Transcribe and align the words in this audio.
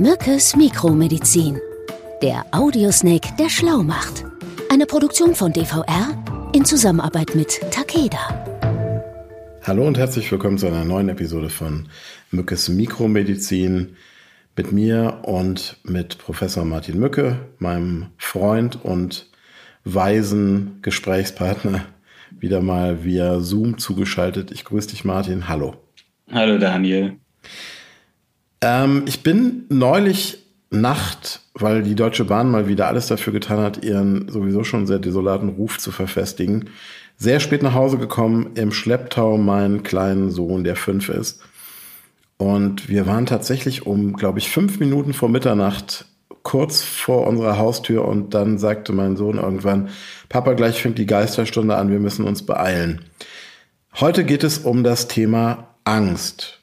Mückes 0.00 0.56
Mikromedizin. 0.56 1.58
Der 2.22 2.46
Audiosnake, 2.52 3.36
der 3.38 3.50
schlau 3.50 3.82
macht. 3.82 4.24
Eine 4.70 4.86
Produktion 4.86 5.34
von 5.34 5.52
DVR 5.52 6.50
in 6.54 6.64
Zusammenarbeit 6.64 7.34
mit 7.34 7.60
Takeda. 7.70 8.46
Hallo 9.62 9.86
und 9.86 9.98
herzlich 9.98 10.32
willkommen 10.32 10.56
zu 10.56 10.68
einer 10.68 10.86
neuen 10.86 11.10
Episode 11.10 11.50
von 11.50 11.90
Mückes 12.30 12.70
Mikromedizin 12.70 13.94
mit 14.56 14.72
mir 14.72 15.18
und 15.24 15.76
mit 15.82 16.16
Professor 16.16 16.64
Martin 16.64 16.98
Mücke, 16.98 17.36
meinem 17.58 18.06
Freund 18.16 18.82
und 18.82 19.28
weisen 19.84 20.78
Gesprächspartner, 20.80 21.84
wieder 22.30 22.62
mal 22.62 23.04
via 23.04 23.40
Zoom 23.40 23.76
zugeschaltet. 23.76 24.50
Ich 24.50 24.64
grüße 24.64 24.88
dich, 24.88 25.04
Martin. 25.04 25.46
Hallo. 25.46 25.76
Hallo, 26.32 26.56
Daniel. 26.56 27.18
Ähm, 28.62 29.04
ich 29.06 29.22
bin 29.22 29.64
neulich 29.68 30.38
Nacht, 30.70 31.40
weil 31.54 31.82
die 31.82 31.96
Deutsche 31.96 32.24
Bahn 32.24 32.50
mal 32.50 32.68
wieder 32.68 32.86
alles 32.86 33.08
dafür 33.08 33.32
getan 33.32 33.58
hat, 33.58 33.84
ihren 33.84 34.28
sowieso 34.28 34.62
schon 34.62 34.86
sehr 34.86 35.00
desolaten 35.00 35.48
Ruf 35.48 35.78
zu 35.78 35.90
verfestigen, 35.90 36.70
sehr 37.16 37.40
spät 37.40 37.62
nach 37.62 37.74
Hause 37.74 37.98
gekommen, 37.98 38.52
im 38.54 38.70
Schlepptau 38.72 39.36
meinen 39.36 39.82
kleinen 39.82 40.30
Sohn, 40.30 40.62
der 40.62 40.76
fünf 40.76 41.08
ist. 41.08 41.40
Und 42.36 42.88
wir 42.88 43.06
waren 43.06 43.26
tatsächlich 43.26 43.84
um, 43.84 44.14
glaube 44.14 44.38
ich, 44.38 44.48
fünf 44.48 44.78
Minuten 44.80 45.12
vor 45.12 45.28
Mitternacht 45.28 46.06
kurz 46.42 46.82
vor 46.82 47.26
unserer 47.26 47.58
Haustür 47.58 48.06
und 48.06 48.32
dann 48.32 48.58
sagte 48.58 48.92
mein 48.92 49.16
Sohn 49.16 49.36
irgendwann, 49.36 49.90
Papa, 50.28 50.54
gleich 50.54 50.80
fängt 50.80 50.98
die 50.98 51.06
Geisterstunde 51.06 51.76
an, 51.76 51.90
wir 51.90 52.00
müssen 52.00 52.24
uns 52.24 52.46
beeilen. 52.46 53.02
Heute 53.98 54.24
geht 54.24 54.44
es 54.44 54.58
um 54.58 54.84
das 54.84 55.08
Thema 55.08 55.74
Angst. 55.84 56.60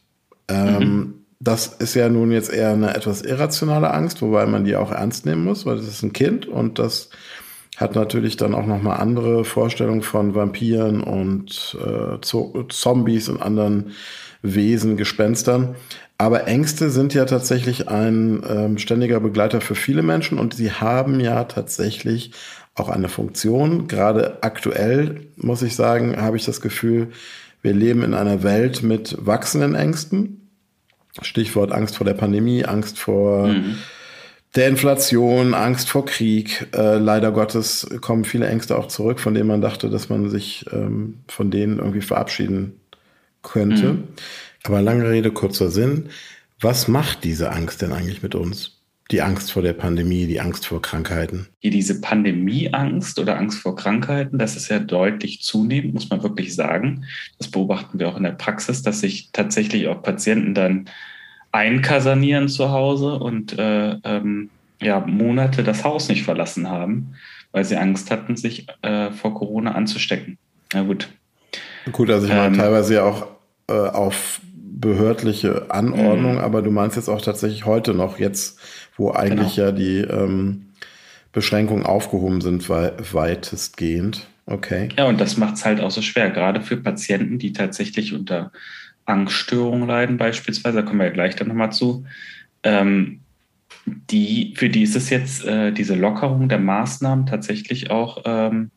Ähm, 0.47 0.79
mhm. 0.79 1.13
Das 1.39 1.67
ist 1.67 1.93
ja 1.93 2.09
nun 2.09 2.31
jetzt 2.31 2.51
eher 2.51 2.71
eine 2.71 2.95
etwas 2.95 3.21
irrationale 3.21 3.93
Angst, 3.93 4.21
wobei 4.21 4.45
man 4.45 4.65
die 4.65 4.75
auch 4.75 4.91
ernst 4.91 5.25
nehmen 5.25 5.43
muss, 5.43 5.65
weil 5.65 5.77
das 5.77 5.87
ist 5.87 6.01
ein 6.01 6.13
Kind 6.13 6.47
und 6.47 6.79
das 6.79 7.09
hat 7.77 7.93
natürlich 7.93 8.37
dann 8.37 8.55
auch 8.55 8.65
nochmal 8.65 8.99
andere 8.99 9.45
Vorstellungen 9.45 10.01
von 10.01 10.33
Vampiren 10.33 11.01
und 11.01 11.77
äh, 11.79 12.19
Zombies 12.21 13.29
und 13.29 13.39
anderen 13.39 13.91
Wesen, 14.41 14.97
Gespenstern. 14.97 15.75
Aber 16.17 16.47
Ängste 16.47 16.89
sind 16.89 17.13
ja 17.13 17.25
tatsächlich 17.25 17.87
ein 17.87 18.41
ähm, 18.49 18.77
ständiger 18.79 19.19
Begleiter 19.19 19.61
für 19.61 19.75
viele 19.75 20.01
Menschen 20.01 20.39
und 20.39 20.55
sie 20.55 20.71
haben 20.71 21.19
ja 21.19 21.43
tatsächlich 21.43 22.31
auch 22.73 22.89
eine 22.89 23.09
Funktion. 23.09 23.87
Gerade 23.87 24.41
aktuell, 24.41 25.27
muss 25.35 25.61
ich 25.61 25.75
sagen, 25.75 26.19
habe 26.19 26.37
ich 26.37 26.45
das 26.45 26.61
Gefühl, 26.61 27.09
wir 27.61 27.73
leben 27.73 28.03
in 28.03 28.15
einer 28.15 28.41
Welt 28.41 28.81
mit 28.81 29.17
wachsenden 29.19 29.75
Ängsten. 29.75 30.46
Stichwort 31.21 31.71
Angst 31.71 31.97
vor 31.97 32.05
der 32.05 32.13
Pandemie, 32.13 32.65
Angst 32.65 32.99
vor 32.99 33.47
mhm. 33.47 33.77
der 34.55 34.67
Inflation, 34.67 35.53
Angst 35.53 35.89
vor 35.89 36.05
Krieg. 36.05 36.67
Äh, 36.73 36.97
leider 36.97 37.31
Gottes 37.31 37.87
kommen 38.01 38.25
viele 38.25 38.47
Ängste 38.47 38.77
auch 38.77 38.87
zurück, 38.87 39.19
von 39.19 39.33
denen 39.33 39.47
man 39.47 39.61
dachte, 39.61 39.89
dass 39.89 40.09
man 40.09 40.29
sich 40.29 40.65
ähm, 40.71 41.19
von 41.27 41.51
denen 41.51 41.79
irgendwie 41.79 42.01
verabschieden 42.01 42.79
könnte. 43.41 43.93
Mhm. 43.93 44.03
Aber 44.63 44.81
lange 44.81 45.09
Rede, 45.09 45.31
kurzer 45.31 45.71
Sinn. 45.71 46.09
Was 46.59 46.87
macht 46.87 47.23
diese 47.23 47.51
Angst 47.51 47.81
denn 47.81 47.93
eigentlich 47.93 48.23
mit 48.23 48.35
uns? 48.35 48.76
Die 49.11 49.21
Angst 49.21 49.51
vor 49.51 49.61
der 49.61 49.73
Pandemie, 49.73 50.27
die 50.27 50.41
Angst 50.41 50.67
vor 50.67 50.81
Krankheiten. 50.81 51.47
Hier 51.59 51.71
diese 51.71 52.01
Pandemieangst 52.01 53.19
oder 53.19 53.37
Angst 53.37 53.59
vor 53.59 53.75
Krankheiten, 53.75 54.37
das 54.37 54.57
ist 54.57 54.69
ja 54.69 54.79
deutlich 54.79 55.41
zunehmend, 55.41 55.93
muss 55.93 56.09
man 56.09 56.23
wirklich 56.23 56.53
sagen. 56.53 57.05
Das 57.37 57.49
beobachten 57.49 57.99
wir 57.99 58.09
auch 58.09 58.17
in 58.17 58.23
der 58.23 58.31
Praxis, 58.31 58.81
dass 58.81 58.99
sich 58.99 59.29
tatsächlich 59.31 59.87
auch 59.87 60.03
Patienten 60.03 60.53
dann 60.53 60.89
einkasanieren 61.51 62.49
zu 62.49 62.71
Hause 62.71 63.13
und 63.13 63.57
äh, 63.57 63.91
ähm, 64.03 64.49
ja, 64.81 64.99
Monate 64.99 65.63
das 65.63 65.83
Haus 65.83 66.09
nicht 66.09 66.23
verlassen 66.23 66.69
haben, 66.69 67.15
weil 67.51 67.63
sie 67.63 67.77
Angst 67.77 68.11
hatten, 68.11 68.35
sich 68.35 68.67
äh, 68.81 69.11
vor 69.11 69.33
Corona 69.33 69.71
anzustecken. 69.71 70.37
Na 70.73 70.83
gut. 70.83 71.09
Gut, 71.91 72.09
also 72.09 72.27
ich 72.27 72.33
meine, 72.33 72.47
ähm, 72.47 72.53
teilweise 72.61 72.95
ja 72.95 73.03
auch 73.03 73.27
äh, 73.69 73.73
auf 73.73 74.41
behördliche 74.79 75.71
Anordnung, 75.71 76.33
mhm. 76.33 76.39
aber 76.39 76.61
du 76.61 76.71
meinst 76.71 76.95
jetzt 76.95 77.09
auch 77.09 77.21
tatsächlich 77.21 77.65
heute 77.65 77.93
noch, 77.93 78.19
jetzt, 78.19 78.59
wo 78.95 79.11
eigentlich 79.11 79.55
genau. 79.55 79.67
ja 79.67 79.71
die 79.71 79.97
ähm, 79.99 80.67
Beschränkungen 81.31 81.85
aufgehoben 81.85 82.41
sind, 82.41 82.69
we 82.69 82.93
weitestgehend. 83.11 84.27
Okay. 84.45 84.89
Ja, 84.97 85.05
und 85.05 85.19
das 85.19 85.37
macht 85.37 85.55
es 85.55 85.65
halt 85.65 85.81
auch 85.81 85.91
so 85.91 86.01
schwer, 86.01 86.29
gerade 86.29 86.61
für 86.61 86.77
Patienten, 86.77 87.37
die 87.37 87.53
tatsächlich 87.53 88.13
unter 88.13 88.51
Angststörungen 89.05 89.87
leiden, 89.87 90.17
beispielsweise, 90.17 90.77
da 90.77 90.81
kommen 90.83 90.99
wir 90.99 91.07
ja 91.07 91.13
gleich 91.13 91.35
dann 91.35 91.47
nochmal 91.47 91.71
zu. 91.71 92.05
Ähm, 92.63 93.21
die, 93.85 94.53
für 94.57 94.69
die 94.69 94.83
ist 94.83 94.95
es 94.95 95.09
jetzt 95.09 95.45
äh, 95.45 95.71
diese 95.71 95.95
Lockerung 95.95 96.49
der 96.49 96.59
Maßnahmen 96.59 97.25
tatsächlich 97.25 97.89
auch 97.89 98.23
ähm, 98.25 98.71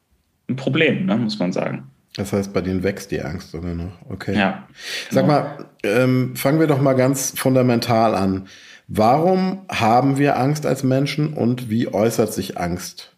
ein 0.49 0.57
Problem, 0.57 1.07
ne, 1.07 1.17
muss 1.17 1.39
man 1.39 1.53
sagen. 1.53 1.90
Das 2.17 2.33
heißt, 2.33 2.53
bei 2.53 2.61
denen 2.61 2.83
wächst 2.83 3.11
die 3.11 3.23
Angst 3.23 3.53
sogar 3.53 3.75
noch. 3.75 3.93
Okay. 4.09 4.37
Ja. 4.37 4.67
Sag 5.11 5.27
mal, 5.27 5.67
ähm, 5.85 6.35
fangen 6.35 6.59
wir 6.59 6.67
doch 6.67 6.81
mal 6.81 6.95
ganz 6.95 7.33
fundamental 7.37 8.15
an. 8.15 8.49
Warum 8.89 9.61
haben 9.69 10.19
wir 10.19 10.37
Angst 10.37 10.67
als 10.67 10.83
Menschen 10.83 11.33
und 11.33 11.71
wie 11.71 11.93
äußert 11.93 12.33
sich 12.33 12.59
Angst? 12.59 13.17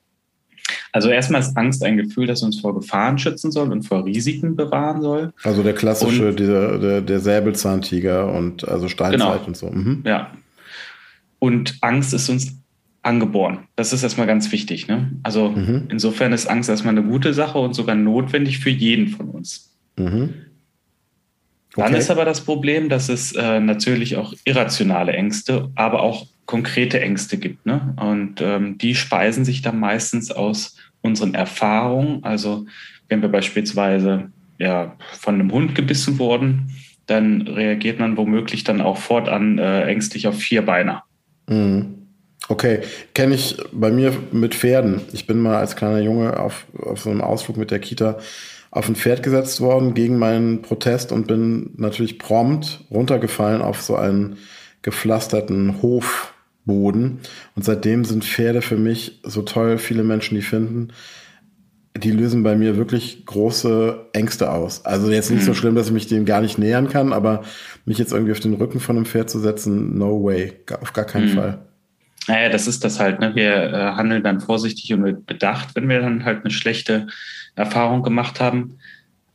Also 0.92 1.08
erstmal 1.08 1.40
ist 1.40 1.56
Angst 1.56 1.82
ein 1.82 1.96
Gefühl, 1.96 2.26
das 2.26 2.42
uns 2.42 2.60
vor 2.60 2.74
Gefahren 2.74 3.18
schützen 3.18 3.50
soll 3.50 3.72
und 3.72 3.82
vor 3.82 4.04
Risiken 4.04 4.56
bewahren 4.56 5.00
soll. 5.00 5.32
Also 5.42 5.62
der 5.62 5.74
klassische, 5.74 6.28
und, 6.28 6.38
dieser, 6.38 6.78
der, 6.78 7.00
der 7.00 7.20
Säbelzahntiger 7.20 8.30
und 8.30 8.68
also 8.68 8.88
Steinzeit 8.88 9.18
genau. 9.18 9.46
und 9.46 9.56
so. 9.56 9.70
Mhm. 9.70 10.02
Ja. 10.04 10.30
Und 11.38 11.78
Angst 11.80 12.12
ist 12.12 12.28
uns 12.28 12.61
angeboren. 13.02 13.66
Das 13.76 13.92
ist 13.92 14.02
erstmal 14.02 14.26
ganz 14.26 14.50
wichtig. 14.52 14.86
Ne? 14.86 15.10
Also 15.22 15.50
mhm. 15.50 15.88
insofern 15.90 16.32
ist 16.32 16.46
Angst 16.46 16.70
erstmal 16.70 16.96
eine 16.96 17.06
gute 17.06 17.34
Sache 17.34 17.58
und 17.58 17.74
sogar 17.74 17.96
notwendig 17.96 18.58
für 18.58 18.70
jeden 18.70 19.08
von 19.08 19.28
uns. 19.28 19.76
Mhm. 19.96 20.34
Okay. 21.74 21.86
Dann 21.86 21.94
ist 21.94 22.10
aber 22.10 22.24
das 22.24 22.42
Problem, 22.42 22.88
dass 22.88 23.08
es 23.08 23.32
äh, 23.32 23.58
natürlich 23.58 24.16
auch 24.16 24.34
irrationale 24.44 25.12
Ängste, 25.12 25.70
aber 25.74 26.02
auch 26.02 26.26
konkrete 26.44 27.00
Ängste 27.00 27.38
gibt. 27.38 27.64
Ne? 27.64 27.94
Und 27.98 28.40
ähm, 28.40 28.76
die 28.76 28.94
speisen 28.94 29.44
sich 29.44 29.62
dann 29.62 29.80
meistens 29.80 30.30
aus 30.30 30.76
unseren 31.00 31.34
Erfahrungen. 31.34 32.22
Also 32.24 32.66
wenn 33.08 33.22
wir 33.22 33.30
beispielsweise 33.30 34.30
ja, 34.58 34.96
von 35.18 35.34
einem 35.34 35.50
Hund 35.50 35.74
gebissen 35.74 36.18
wurden, 36.18 36.72
dann 37.06 37.42
reagiert 37.42 37.98
man 37.98 38.16
womöglich 38.16 38.64
dann 38.64 38.80
auch 38.80 38.98
fortan 38.98 39.58
äh, 39.58 39.84
ängstlich 39.86 40.28
auf 40.28 40.36
Vierbeiner. 40.36 41.04
Mhm. 41.48 42.01
Okay, 42.48 42.80
kenne 43.14 43.34
ich 43.34 43.56
bei 43.72 43.90
mir 43.90 44.12
mit 44.32 44.54
Pferden. 44.54 45.02
Ich 45.12 45.26
bin 45.26 45.38
mal 45.38 45.56
als 45.56 45.76
kleiner 45.76 46.00
Junge 46.00 46.38
auf, 46.38 46.66
auf 46.78 47.00
so 47.00 47.10
einem 47.10 47.20
Ausflug 47.20 47.56
mit 47.56 47.70
der 47.70 47.78
Kita 47.78 48.18
auf 48.70 48.88
ein 48.88 48.96
Pferd 48.96 49.22
gesetzt 49.22 49.60
worden 49.60 49.94
gegen 49.94 50.18
meinen 50.18 50.62
Protest 50.62 51.12
und 51.12 51.26
bin 51.26 51.70
natürlich 51.76 52.18
prompt 52.18 52.84
runtergefallen 52.90 53.60
auf 53.60 53.82
so 53.82 53.96
einen 53.96 54.38
gepflasterten 54.80 55.82
Hofboden. 55.82 57.20
Und 57.54 57.64
seitdem 57.64 58.04
sind 58.04 58.24
Pferde 58.24 58.62
für 58.62 58.78
mich 58.78 59.20
so 59.24 59.42
toll, 59.42 59.78
viele 59.78 60.02
Menschen, 60.02 60.34
die 60.34 60.42
finden, 60.42 60.88
die 61.94 62.10
lösen 62.10 62.42
bei 62.42 62.56
mir 62.56 62.78
wirklich 62.78 63.26
große 63.26 64.06
Ängste 64.14 64.50
aus. 64.50 64.84
Also 64.86 65.10
jetzt 65.10 65.30
nicht 65.30 65.44
so 65.44 65.50
mhm. 65.50 65.56
schlimm, 65.56 65.74
dass 65.74 65.88
ich 65.88 65.92
mich 65.92 66.06
dem 66.06 66.24
gar 66.24 66.40
nicht 66.40 66.56
nähern 66.56 66.88
kann, 66.88 67.12
aber 67.12 67.42
mich 67.84 67.98
jetzt 67.98 68.12
irgendwie 68.12 68.32
auf 68.32 68.40
den 68.40 68.54
Rücken 68.54 68.80
von 68.80 68.96
einem 68.96 69.04
Pferd 69.04 69.28
zu 69.28 69.38
setzen, 69.38 69.98
no 69.98 70.24
way, 70.24 70.54
auf 70.80 70.94
gar 70.94 71.04
keinen 71.04 71.30
mhm. 71.30 71.34
Fall. 71.34 71.71
Naja, 72.28 72.48
das 72.48 72.66
ist 72.66 72.84
das 72.84 73.00
halt. 73.00 73.20
Ne? 73.20 73.34
Wir 73.34 73.54
äh, 73.54 73.92
handeln 73.96 74.22
dann 74.22 74.40
vorsichtig 74.40 74.92
und 74.92 75.02
mit 75.02 75.26
Bedacht, 75.26 75.74
wenn 75.74 75.88
wir 75.88 76.00
dann 76.00 76.24
halt 76.24 76.44
eine 76.44 76.52
schlechte 76.52 77.06
Erfahrung 77.54 78.02
gemacht 78.02 78.40
haben. 78.40 78.78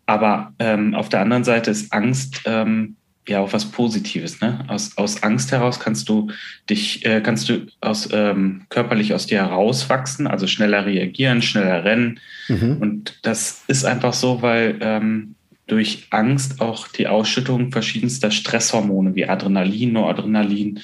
Aber 0.05 0.53
ähm, 0.59 0.95
auf 0.95 1.09
der 1.09 1.21
anderen 1.21 1.43
Seite 1.43 1.69
ist 1.69 1.91
Angst 1.91 2.41
ähm, 2.45 2.95
ja 3.27 3.39
auch 3.39 3.53
was 3.53 3.65
Positives. 3.65 4.39
Ne? 4.41 4.63
Aus, 4.67 4.97
aus 4.97 5.21
Angst 5.23 5.51
heraus 5.51 5.79
kannst 5.79 6.07
du 6.09 6.31
dich, 6.69 7.05
äh, 7.05 7.21
kannst 7.21 7.49
du 7.49 7.67
aus 7.81 8.09
ähm, 8.11 8.65
körperlich 8.69 9.13
aus 9.13 9.27
dir 9.27 9.39
herauswachsen, 9.39 10.27
also 10.27 10.47
schneller 10.47 10.85
reagieren, 10.85 11.41
schneller 11.41 11.83
rennen. 11.83 12.19
Mhm. 12.47 12.77
Und 12.77 13.19
das 13.23 13.63
ist 13.67 13.85
einfach 13.85 14.13
so, 14.13 14.41
weil 14.41 14.77
ähm, 14.79 15.35
durch 15.67 16.07
Angst 16.11 16.61
auch 16.61 16.87
die 16.87 17.07
Ausschüttung 17.07 17.71
verschiedenster 17.71 18.31
Stresshormone 18.31 19.15
wie 19.15 19.27
Adrenalin, 19.27 19.93
Noradrenalin 19.93 20.79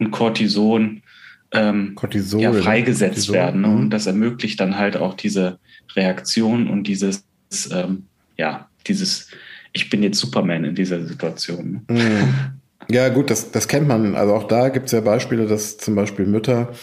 und 0.00 0.10
Cortison 0.10 1.02
ähm, 1.54 1.94
Cortisol, 1.94 2.40
ja, 2.42 2.52
freigesetzt 2.52 3.14
Cortisol. 3.14 3.34
werden. 3.34 3.60
Ne? 3.62 3.68
Und 3.68 3.84
mhm. 3.84 3.90
das 3.90 4.06
ermöglicht 4.06 4.60
dann 4.60 4.76
halt 4.76 4.96
auch 4.96 5.14
diese 5.14 5.58
Reaktion 5.96 6.68
und 6.68 6.84
dieses, 6.84 7.24
ähm, 7.72 8.04
ja, 8.36 8.68
dieses, 8.86 9.28
ich 9.72 9.88
bin 9.90 10.02
jetzt 10.02 10.18
Superman 10.18 10.64
in 10.64 10.74
dieser 10.74 11.04
Situation. 11.04 11.82
Ne? 11.88 11.94
Mhm. 11.94 12.34
Ja, 12.90 13.08
gut, 13.08 13.30
das, 13.30 13.50
das 13.50 13.66
kennt 13.66 13.88
man. 13.88 14.14
Also 14.14 14.34
auch 14.34 14.44
da 14.46 14.68
gibt 14.68 14.86
es 14.86 14.92
ja 14.92 15.00
Beispiele, 15.00 15.46
dass 15.46 15.78
zum 15.78 15.94
Beispiel 15.94 16.26
Mütter 16.26 16.74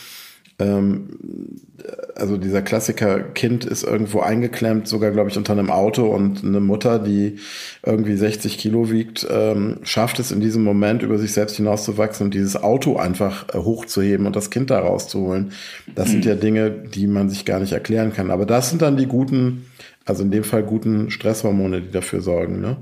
also 2.16 2.38
dieser 2.38 2.62
Klassiker, 2.62 3.20
Kind 3.20 3.66
ist 3.66 3.84
irgendwo 3.84 4.20
eingeklemmt, 4.20 4.88
sogar 4.88 5.12
glaube 5.12 5.30
ich 5.30 5.38
unter 5.38 5.54
einem 5.54 5.72
Auto 5.72 6.06
und 6.06 6.44
eine 6.44 6.60
Mutter, 6.60 7.00
die 7.00 7.38
irgendwie 7.84 8.16
60 8.16 8.58
Kilo 8.58 8.92
wiegt, 8.92 9.26
ähm, 9.30 9.80
schafft 9.84 10.20
es 10.20 10.32
in 10.32 10.40
diesem 10.40 10.64
Moment 10.64 11.02
über 11.02 11.18
sich 11.18 11.34
selbst 11.34 11.56
hinauszuwachsen 11.56 12.26
und 12.26 12.34
dieses 12.34 12.62
Auto 12.62 12.98
einfach 12.98 13.50
äh, 13.50 13.58
hochzuheben 13.58 14.26
und 14.26 14.36
das 14.36 14.50
Kind 14.50 14.70
da 14.70 14.80
rauszuholen. 14.80 15.52
Das 15.96 16.08
mhm. 16.08 16.12
sind 16.12 16.26
ja 16.26 16.36
Dinge, 16.36 16.70
die 16.70 17.08
man 17.08 17.30
sich 17.30 17.46
gar 17.46 17.60
nicht 17.60 17.74
erklären 17.74 18.14
kann. 18.14 18.32
Aber 18.32 18.46
das 18.46 18.70
sind 18.70 18.82
dann 18.82 18.98
die 18.98 19.08
guten, 19.08 19.66
also 20.06 20.24
in 20.24 20.32
dem 20.32 20.44
Fall 20.44 20.64
guten 20.64 21.10
Stresshormone, 21.10 21.82
die 21.82 21.92
dafür 21.92 22.22
sorgen, 22.22 22.62
ne? 22.62 22.78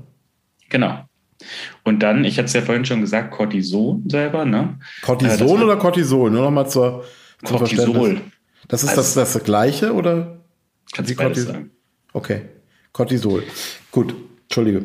Genau. 0.68 1.00
Und 1.84 2.02
dann, 2.02 2.24
ich 2.24 2.36
hatte 2.36 2.46
es 2.46 2.52
ja 2.52 2.60
vorhin 2.60 2.84
schon 2.84 3.00
gesagt, 3.00 3.30
Cortison 3.30 4.04
selber, 4.06 4.44
ne? 4.44 4.78
Cortison 5.02 5.48
äh, 5.48 5.62
oder 5.62 5.76
Cortisol? 5.76 6.30
Nur 6.30 6.42
nochmal 6.42 6.68
zur 6.68 7.04
Cortisol. 7.44 8.20
Das 8.68 8.82
ist 8.82 8.90
also, 8.90 9.20
das, 9.20 9.32
das 9.32 9.44
gleiche 9.44 9.92
oder? 9.92 10.40
Kannst 10.92 11.10
du 11.10 11.16
beides 11.16 11.44
sagen. 11.44 11.70
Okay. 12.12 12.42
Cortisol. 12.92 13.44
Gut, 13.90 14.14
Entschuldige. 14.42 14.84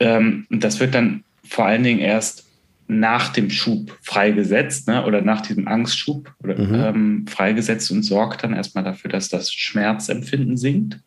Ähm, 0.00 0.46
das 0.50 0.80
wird 0.80 0.94
dann 0.94 1.24
vor 1.44 1.66
allen 1.66 1.82
Dingen 1.82 2.00
erst 2.00 2.46
nach 2.88 3.32
dem 3.32 3.50
Schub 3.50 3.96
freigesetzt 4.02 4.88
ne, 4.88 5.04
oder 5.04 5.22
nach 5.22 5.40
diesem 5.40 5.66
Angstschub 5.66 6.32
oder, 6.42 6.58
mhm. 6.58 6.74
ähm, 6.74 7.26
freigesetzt 7.26 7.90
und 7.90 8.02
sorgt 8.02 8.44
dann 8.44 8.52
erstmal 8.52 8.84
dafür, 8.84 9.10
dass 9.10 9.28
das 9.28 9.52
Schmerzempfinden 9.52 10.56
sinkt 10.56 11.00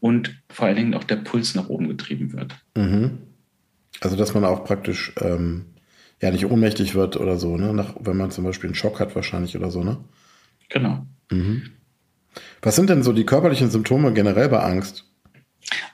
und 0.00 0.36
vor 0.48 0.66
allen 0.66 0.76
Dingen 0.76 0.94
auch 0.94 1.04
der 1.04 1.16
Puls 1.16 1.54
nach 1.54 1.68
oben 1.68 1.88
getrieben 1.88 2.32
wird. 2.32 2.54
Mhm. 2.76 3.18
Also 4.00 4.16
dass 4.16 4.34
man 4.34 4.44
auch 4.44 4.64
praktisch 4.64 5.12
ähm, 5.20 5.66
ja 6.20 6.30
nicht 6.30 6.46
ohnmächtig 6.46 6.94
wird 6.94 7.16
oder 7.16 7.36
so, 7.36 7.56
ne? 7.56 7.72
Nach, 7.72 7.94
wenn 8.00 8.16
man 8.16 8.30
zum 8.30 8.44
Beispiel 8.44 8.68
einen 8.68 8.74
Schock 8.74 9.00
hat 9.00 9.14
wahrscheinlich 9.14 9.56
oder 9.56 9.70
so, 9.70 9.82
ne? 9.82 9.98
Genau. 10.68 11.06
Mhm. 11.30 11.70
Was 12.62 12.76
sind 12.76 12.90
denn 12.90 13.02
so 13.02 13.12
die 13.12 13.26
körperlichen 13.26 13.70
Symptome 13.70 14.12
generell 14.12 14.48
bei 14.48 14.60
Angst? 14.60 15.04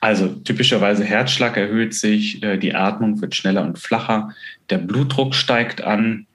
Also 0.01 0.29
typischerweise 0.29 1.05
Herzschlag 1.05 1.57
erhöht 1.57 1.95
sich, 1.95 2.43
äh, 2.43 2.59
die 2.59 2.75
Atmung 2.75 3.21
wird 3.21 3.35
schneller 3.35 3.63
und 3.63 3.79
flacher, 3.79 4.31
der 4.69 4.79
Blutdruck 4.79 5.35
steigt 5.35 5.83
an, 5.83 6.27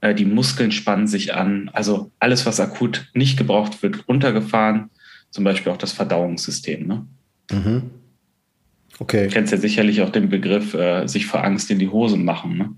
äh, 0.00 0.14
die 0.14 0.24
Muskeln 0.24 0.72
spannen 0.72 1.06
sich 1.06 1.34
an. 1.34 1.70
Also 1.72 2.10
alles, 2.18 2.44
was 2.44 2.60
akut 2.60 3.08
nicht 3.14 3.38
gebraucht 3.38 3.82
wird, 3.82 4.06
runtergefahren. 4.08 4.90
Zum 5.30 5.44
Beispiel 5.44 5.72
auch 5.72 5.78
das 5.78 5.92
Verdauungssystem. 5.92 6.86
Ne? 6.86 7.06
Mhm. 7.50 7.90
Okay. 8.98 9.28
Du 9.28 9.32
kennst 9.32 9.52
ja 9.52 9.58
sicherlich 9.58 10.02
auch 10.02 10.10
den 10.10 10.28
Begriff, 10.28 10.74
äh, 10.74 11.06
sich 11.06 11.26
vor 11.26 11.42
Angst 11.42 11.70
in 11.70 11.78
die 11.78 11.88
Hose 11.88 12.18
machen. 12.18 12.58
Ne? 12.58 12.70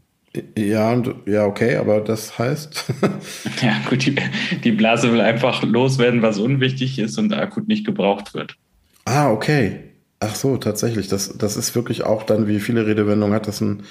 Ja, 0.59 0.93
und, 0.93 1.15
ja, 1.27 1.47
okay, 1.47 1.77
aber 1.77 2.01
das 2.01 2.39
heißt. 2.39 2.93
ja, 3.63 3.77
gut, 3.89 4.05
die, 4.05 4.17
die 4.65 4.73
Blase 4.73 5.13
will 5.13 5.21
einfach 5.21 5.63
loswerden, 5.63 6.23
was 6.23 6.39
unwichtig 6.39 6.99
ist 6.99 7.19
und 7.19 7.33
akut 7.33 7.69
nicht 7.69 7.87
gebraucht 7.87 8.35
wird. 8.35 8.57
Ah, 9.05 9.31
okay. 9.31 9.81
Ach 10.19 10.35
so, 10.35 10.57
tatsächlich. 10.57 11.07
Das, 11.09 11.37
das 11.39 11.57
ist 11.57 11.75
wirklich 11.77 12.05
auch 12.05 12.25
dann, 12.25 12.49
wie 12.49 12.59
viele 12.59 12.87
Redewendungen 12.87 13.35
hat 13.35 13.47
das 13.47 13.63
einen, 13.63 13.85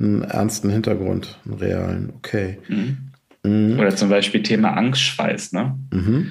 einen 0.00 0.22
ernsten 0.22 0.70
Hintergrund, 0.70 1.38
einen 1.44 1.54
realen. 1.54 2.12
Okay. 2.16 2.58
Mhm. 2.68 3.12
Mhm. 3.44 3.78
Oder 3.78 3.94
zum 3.94 4.08
Beispiel 4.08 4.42
Thema 4.42 4.70
Angstschweiß, 4.76 5.52
ne? 5.52 5.78
Mhm. 5.92 6.30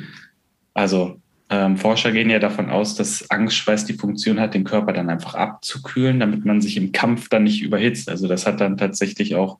Also 0.74 1.22
ähm, 1.54 1.78
Forscher 1.78 2.12
gehen 2.12 2.32
ja 2.32 2.40
davon 2.40 2.72
aus, 2.72 2.96
dass 2.96 3.30
Angstschweiß 3.30 3.86
die 3.86 3.94
Funktion 3.94 4.40
hat, 4.40 4.56
den 4.56 4.64
Körper 4.64 4.92
dann 4.92 5.12
einfach 5.12 5.36
abzukühlen, 5.36 6.20
damit 6.20 6.46
man 6.46 6.62
sich 6.62 6.78
im 6.78 6.92
Kampf 6.92 7.30
dann 7.30 7.44
nicht 7.44 7.62
überhitzt. 7.62 8.10
Also 8.10 8.28
das 8.28 8.48
hat 8.48 8.60
dann 8.60 8.76
tatsächlich 8.76 9.36
auch, 9.36 9.60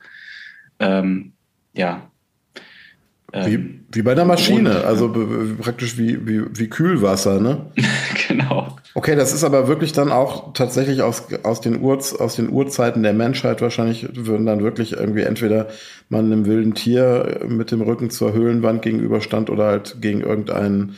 ähm, 0.80 1.34
ja. 1.74 2.10
Ähm, 3.32 3.46
wie, 3.92 3.98
wie 4.00 4.02
bei 4.02 4.16
der 4.16 4.26
Maschine, 4.26 4.72
Grund, 4.72 4.86
also 4.86 5.56
praktisch 5.60 5.96
wie, 6.00 6.28
wie, 6.28 6.42
wie 6.58 6.68
Kühlwasser, 6.68 7.40
ne? 7.40 7.62
genau. 8.28 8.76
Okay, 8.96 9.16
das 9.16 9.32
ist 9.32 9.44
aber 9.44 9.68
wirklich 9.68 9.92
dann 9.92 10.12
auch 10.12 10.54
tatsächlich 10.54 11.04
aus, 11.04 11.28
aus, 11.44 11.62
den 11.62 11.80
Ur, 11.80 11.98
aus 11.98 12.36
den 12.36 12.50
Urzeiten 12.50 13.04
der 13.04 13.14
Menschheit 13.14 13.62
wahrscheinlich, 13.62 14.08
würden 14.16 14.48
dann 14.48 14.64
wirklich 14.64 14.94
irgendwie 14.94 15.22
entweder 15.22 15.68
man 16.10 16.26
einem 16.26 16.48
wilden 16.48 16.74
Tier 16.74 17.42
mit 17.48 17.70
dem 17.70 17.82
Rücken 17.82 18.10
zur 18.10 18.34
Höhlenwand 18.34 18.82
gegenüberstand 18.82 19.52
oder 19.52 19.66
halt 19.66 19.98
gegen 20.02 20.22
irgendeinen 20.22 20.96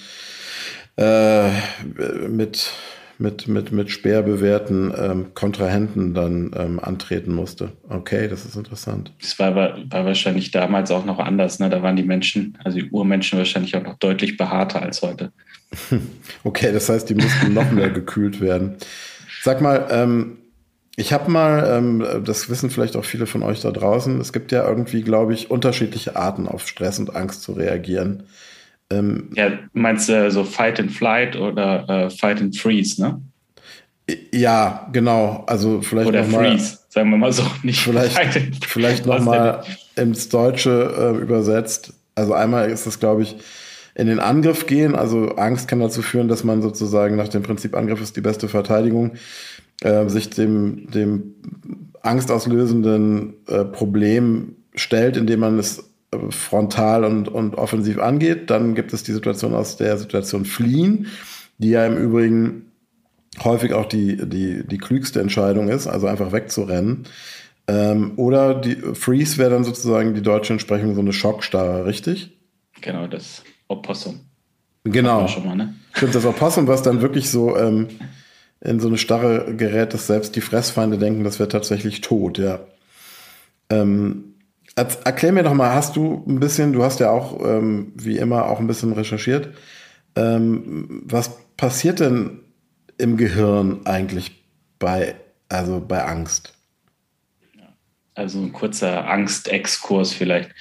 äh, 0.97 1.49
mit, 2.27 2.71
mit, 3.17 3.47
mit, 3.47 3.71
mit 3.71 4.01
bewährten 4.01 4.93
ähm, 4.97 5.33
Kontrahenten 5.33 6.13
dann 6.13 6.51
ähm, 6.55 6.79
antreten 6.79 7.33
musste. 7.33 7.71
Okay, 7.89 8.27
das 8.27 8.45
ist 8.45 8.55
interessant. 8.55 9.11
Das 9.21 9.37
war, 9.39 9.55
war, 9.55 9.77
war 9.89 10.05
wahrscheinlich 10.05 10.51
damals 10.51 10.91
auch 10.91 11.05
noch 11.05 11.19
anders. 11.19 11.59
Ne? 11.59 11.69
Da 11.69 11.81
waren 11.81 11.95
die 11.95 12.03
Menschen, 12.03 12.57
also 12.63 12.77
die 12.77 12.89
Urmenschen 12.89 13.37
wahrscheinlich 13.37 13.75
auch 13.75 13.83
noch 13.83 13.97
deutlich 13.97 14.37
behaarter 14.37 14.81
als 14.81 15.01
heute. 15.01 15.31
Okay, 16.43 16.71
das 16.71 16.87
heißt, 16.89 17.09
die 17.09 17.15
mussten 17.15 17.53
noch 17.53 17.71
mehr 17.71 17.89
gekühlt 17.89 18.39
werden. 18.39 18.75
Sag 19.41 19.61
mal, 19.61 19.87
ähm, 19.89 20.37
ich 20.95 21.11
habe 21.11 21.29
mal, 21.29 21.77
ähm, 21.77 22.23
das 22.23 22.49
wissen 22.49 22.69
vielleicht 22.69 22.95
auch 22.95 23.03
viele 23.03 23.25
von 23.25 23.43
euch 23.43 23.61
da 23.61 23.71
draußen, 23.71 24.21
es 24.21 24.31
gibt 24.31 24.51
ja 24.51 24.67
irgendwie, 24.67 25.01
glaube 25.01 25.33
ich, 25.33 25.51
unterschiedliche 25.51 26.15
Arten 26.15 26.47
auf 26.47 26.67
Stress 26.67 26.99
und 26.99 27.15
Angst 27.15 27.41
zu 27.41 27.53
reagieren. 27.53 28.23
Ähm, 28.91 29.29
ja, 29.35 29.51
meinst 29.73 30.09
du 30.09 30.13
äh, 30.13 30.31
so 30.31 30.43
Fight 30.43 30.79
and 30.79 30.91
Flight 30.91 31.35
oder 31.35 31.87
äh, 31.89 32.09
Fight 32.09 32.41
and 32.41 32.55
Freeze, 32.55 33.01
ne? 33.01 33.21
Ja, 34.31 34.87
genau. 34.93 35.43
Also 35.47 35.81
vielleicht 35.81 36.07
oder 36.07 36.23
noch 36.23 36.37
Freeze, 36.37 36.75
mal, 36.75 36.79
sagen 36.89 37.09
wir 37.09 37.17
mal 37.17 37.31
so, 37.31 37.43
nicht 37.63 37.79
vielleicht, 37.79 38.17
vielleicht 38.65 39.05
noch 39.05 39.19
mal 39.19 39.63
ins 39.95 40.29
Deutsche 40.29 41.15
äh, 41.17 41.21
übersetzt. 41.21 41.93
Also 42.13 42.33
einmal 42.33 42.69
ist 42.69 42.85
es, 42.85 42.99
glaube 42.99 43.23
ich, 43.23 43.37
in 43.95 44.07
den 44.07 44.19
Angriff 44.19 44.67
gehen. 44.67 44.93
Also 44.93 45.35
Angst 45.35 45.67
kann 45.67 45.79
dazu 45.79 46.01
führen, 46.01 46.27
dass 46.27 46.43
man 46.43 46.61
sozusagen 46.61 47.15
nach 47.15 47.29
dem 47.29 47.41
Prinzip 47.41 47.75
Angriff 47.75 48.01
ist 48.01 48.15
die 48.15 48.21
beste 48.21 48.47
Verteidigung, 48.47 49.13
äh, 49.81 50.07
sich 50.09 50.29
dem, 50.29 50.91
dem 50.91 51.35
angstauslösenden 52.03 53.33
äh, 53.47 53.65
Problem 53.65 54.55
stellt, 54.75 55.17
indem 55.17 55.39
man 55.39 55.57
es 55.57 55.83
frontal 56.29 57.03
und, 57.03 57.27
und 57.27 57.55
offensiv 57.55 57.99
angeht. 57.99 58.49
Dann 58.49 58.75
gibt 58.75 58.93
es 58.93 59.03
die 59.03 59.11
Situation 59.11 59.53
aus 59.53 59.77
der 59.77 59.97
Situation 59.97 60.45
fliehen, 60.45 61.07
die 61.57 61.69
ja 61.69 61.85
im 61.85 61.97
Übrigen 61.97 62.71
häufig 63.43 63.73
auch 63.73 63.85
die, 63.85 64.17
die, 64.17 64.65
die 64.65 64.77
klügste 64.77 65.19
Entscheidung 65.19 65.67
ist, 65.67 65.87
also 65.87 66.07
einfach 66.07 66.31
wegzurennen. 66.31 67.05
Ähm, 67.67 68.13
oder 68.17 68.55
die 68.55 68.75
Freeze 68.75 69.37
wäre 69.37 69.49
dann 69.49 69.63
sozusagen 69.63 70.13
die 70.13 70.21
deutsche 70.21 70.53
Entsprechung 70.53 70.95
so 70.95 71.01
eine 71.01 71.13
Schockstarre, 71.13 71.85
richtig? 71.85 72.37
Genau, 72.81 73.07
das 73.07 73.43
Opossum. 73.67 74.21
Genau. 74.83 75.27
Mal, 75.43 75.55
ne? 75.55 75.75
Stimmt, 75.93 76.13
das 76.13 76.25
Opossum, 76.25 76.67
was 76.67 76.83
dann 76.83 77.01
wirklich 77.01 77.29
so 77.29 77.57
ähm, 77.57 77.87
in 78.61 78.79
so 78.79 78.87
eine 78.87 78.97
Starre 78.97 79.55
gerät, 79.55 79.93
dass 79.93 80.07
selbst 80.07 80.35
die 80.35 80.41
Fressfeinde 80.41 80.97
denken, 80.97 81.23
das 81.23 81.39
wäre 81.39 81.49
tatsächlich 81.49 82.01
tot, 82.01 82.37
ja. 82.37 82.59
Ähm, 83.69 84.34
Erklär 84.75 85.31
mir 85.31 85.43
doch 85.43 85.53
mal, 85.53 85.73
hast 85.73 85.95
du 85.95 86.23
ein 86.27 86.39
bisschen, 86.39 86.73
du 86.73 86.83
hast 86.83 86.99
ja 86.99 87.09
auch 87.09 87.39
ähm, 87.45 87.93
wie 87.95 88.17
immer 88.17 88.47
auch 88.47 88.59
ein 88.59 88.67
bisschen 88.67 88.91
recherchiert, 88.91 89.55
ähm, 90.17 91.03
was 91.05 91.37
passiert 91.55 92.01
denn 92.01 92.39
im 92.97 93.15
Gehirn 93.15 93.85
eigentlich 93.85 94.43
bei, 94.79 95.15
also 95.47 95.79
bei 95.79 96.03
Angst? 96.03 96.53
Also 98.15 98.41
ein 98.41 98.53
kurzer 98.53 99.09
Angstexkurs 99.09 100.13
vielleicht. 100.13 100.51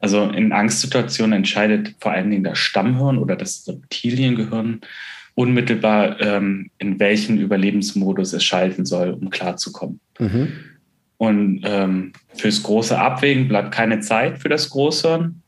Also 0.00 0.24
in 0.30 0.52
Angstsituationen 0.52 1.38
entscheidet 1.38 1.96
vor 2.00 2.12
allen 2.12 2.30
Dingen 2.30 2.44
das 2.44 2.58
Stammhirn 2.58 3.18
oder 3.18 3.34
das 3.34 3.66
Reptiliengehirn 3.66 4.80
unmittelbar, 5.34 6.20
ähm, 6.20 6.70
in 6.78 6.98
welchen 6.98 7.38
Überlebensmodus 7.38 8.32
es 8.32 8.44
schalten 8.44 8.84
soll, 8.84 9.10
um 9.10 9.30
klarzukommen. 9.30 10.00
Mhm. 10.18 10.52
Und 11.18 11.62
ähm, 11.64 12.12
fürs 12.34 12.62
große 12.62 12.98
Abwägen 12.98 13.48
bleibt 13.48 13.72
keine 13.72 14.00
Zeit 14.00 14.38
für 14.38 14.48
das 14.48 14.70
Großhirn, 14.70 15.42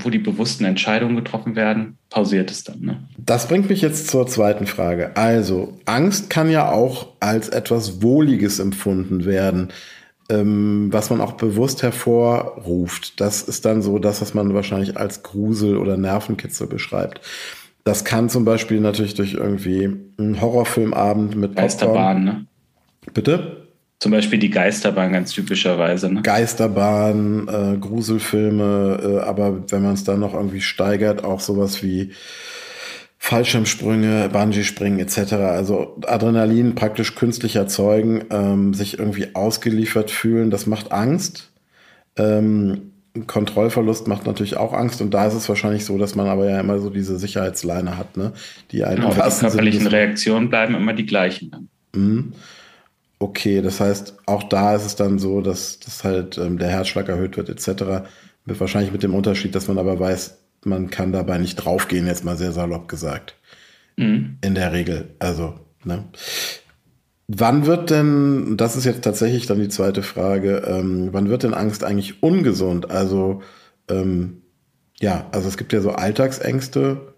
wo 0.00 0.10
die 0.10 0.18
bewussten 0.18 0.64
Entscheidungen 0.64 1.14
getroffen 1.14 1.54
werden, 1.54 1.96
pausiert 2.10 2.50
es 2.50 2.64
dann. 2.64 2.80
Ne? 2.80 3.04
Das 3.16 3.46
bringt 3.46 3.68
mich 3.68 3.80
jetzt 3.80 4.08
zur 4.08 4.26
zweiten 4.26 4.66
Frage. 4.66 5.16
Also, 5.16 5.78
Angst 5.84 6.30
kann 6.30 6.50
ja 6.50 6.70
auch 6.70 7.08
als 7.20 7.48
etwas 7.48 8.02
Wohliges 8.02 8.58
empfunden 8.58 9.24
werden, 9.24 9.68
ähm, 10.30 10.88
was 10.90 11.10
man 11.10 11.20
auch 11.20 11.32
bewusst 11.32 11.84
hervorruft. 11.84 13.20
Das 13.20 13.42
ist 13.42 13.64
dann 13.64 13.82
so 13.82 14.00
das, 14.00 14.20
was 14.20 14.34
man 14.34 14.52
wahrscheinlich 14.52 14.96
als 14.96 15.22
Grusel 15.22 15.76
oder 15.76 15.96
Nervenkitzel 15.96 16.66
beschreibt. 16.66 17.20
Das 17.84 18.04
kann 18.04 18.30
zum 18.30 18.44
Beispiel 18.44 18.80
natürlich 18.80 19.14
durch 19.14 19.34
irgendwie 19.34 19.90
einen 20.18 20.40
Horrorfilmabend 20.40 21.36
mit 21.36 21.54
Geisterbahn, 21.54 22.24
ne? 22.24 22.46
Bitte? 23.12 23.63
Zum 24.04 24.12
Beispiel 24.12 24.38
die 24.38 24.50
Geisterbahn 24.50 25.14
ganz 25.14 25.32
typischerweise. 25.32 26.12
Ne? 26.12 26.20
Geisterbahn, 26.20 27.48
äh, 27.48 27.78
Gruselfilme, 27.78 29.00
äh, 29.02 29.20
aber 29.20 29.64
wenn 29.70 29.82
man 29.82 29.94
es 29.94 30.04
dann 30.04 30.20
noch 30.20 30.34
irgendwie 30.34 30.60
steigert, 30.60 31.24
auch 31.24 31.40
sowas 31.40 31.82
wie 31.82 32.10
Fallschirmsprünge, 33.16 34.28
Bungee-Springen 34.30 34.98
etc. 34.98 35.32
Also 35.32 35.96
Adrenalin 36.06 36.74
praktisch 36.74 37.14
künstlich 37.14 37.56
erzeugen, 37.56 38.24
ähm, 38.28 38.74
sich 38.74 38.98
irgendwie 38.98 39.34
ausgeliefert 39.34 40.10
fühlen, 40.10 40.50
das 40.50 40.66
macht 40.66 40.92
Angst. 40.92 41.50
Ähm, 42.18 42.92
Kontrollverlust 43.26 44.06
macht 44.06 44.26
natürlich 44.26 44.58
auch 44.58 44.74
Angst 44.74 45.00
und 45.00 45.14
da 45.14 45.28
ist 45.28 45.32
es 45.32 45.48
wahrscheinlich 45.48 45.86
so, 45.86 45.96
dass 45.96 46.14
man 46.14 46.26
aber 46.26 46.50
ja 46.50 46.60
immer 46.60 46.78
so 46.78 46.90
diese 46.90 47.18
Sicherheitsleine 47.18 47.96
hat, 47.96 48.18
ne? 48.18 48.34
Die 48.70 48.84
einen 48.84 48.96
genau, 48.96 49.14
die 49.14 49.40
körperlichen 49.40 49.86
Reaktionen 49.86 50.50
bleiben 50.50 50.74
immer 50.74 50.92
die 50.92 51.06
gleichen. 51.06 51.70
Mhm. 51.94 52.34
Okay, 53.24 53.62
das 53.62 53.80
heißt, 53.80 54.18
auch 54.26 54.42
da 54.42 54.74
ist 54.74 54.84
es 54.84 54.96
dann 54.96 55.18
so, 55.18 55.40
dass, 55.40 55.78
dass 55.78 56.04
halt 56.04 56.36
ähm, 56.36 56.58
der 56.58 56.68
Herzschlag 56.68 57.08
erhöht 57.08 57.38
wird, 57.38 57.48
etc. 57.48 58.06
Wahrscheinlich 58.44 58.92
mit 58.92 59.02
dem 59.02 59.14
Unterschied, 59.14 59.54
dass 59.54 59.66
man 59.66 59.78
aber 59.78 59.98
weiß, 59.98 60.36
man 60.64 60.90
kann 60.90 61.10
dabei 61.10 61.38
nicht 61.38 61.56
draufgehen, 61.56 62.06
jetzt 62.06 62.26
mal 62.26 62.36
sehr 62.36 62.52
salopp 62.52 62.86
gesagt. 62.86 63.36
Mhm. 63.96 64.36
In 64.42 64.54
der 64.54 64.74
Regel. 64.74 65.14
Also, 65.20 65.54
ne? 65.84 66.04
Wann 67.28 67.64
wird 67.64 67.88
denn, 67.88 68.58
das 68.58 68.76
ist 68.76 68.84
jetzt 68.84 69.04
tatsächlich 69.04 69.46
dann 69.46 69.58
die 69.58 69.70
zweite 69.70 70.02
Frage, 70.02 70.58
ähm, 70.66 71.08
wann 71.12 71.30
wird 71.30 71.44
denn 71.44 71.54
Angst 71.54 71.82
eigentlich 71.82 72.22
ungesund? 72.22 72.90
Also, 72.90 73.40
ähm, 73.88 74.42
ja, 75.00 75.28
also 75.32 75.48
es 75.48 75.56
gibt 75.56 75.72
ja 75.72 75.80
so 75.80 75.92
Alltagsängste, 75.92 77.13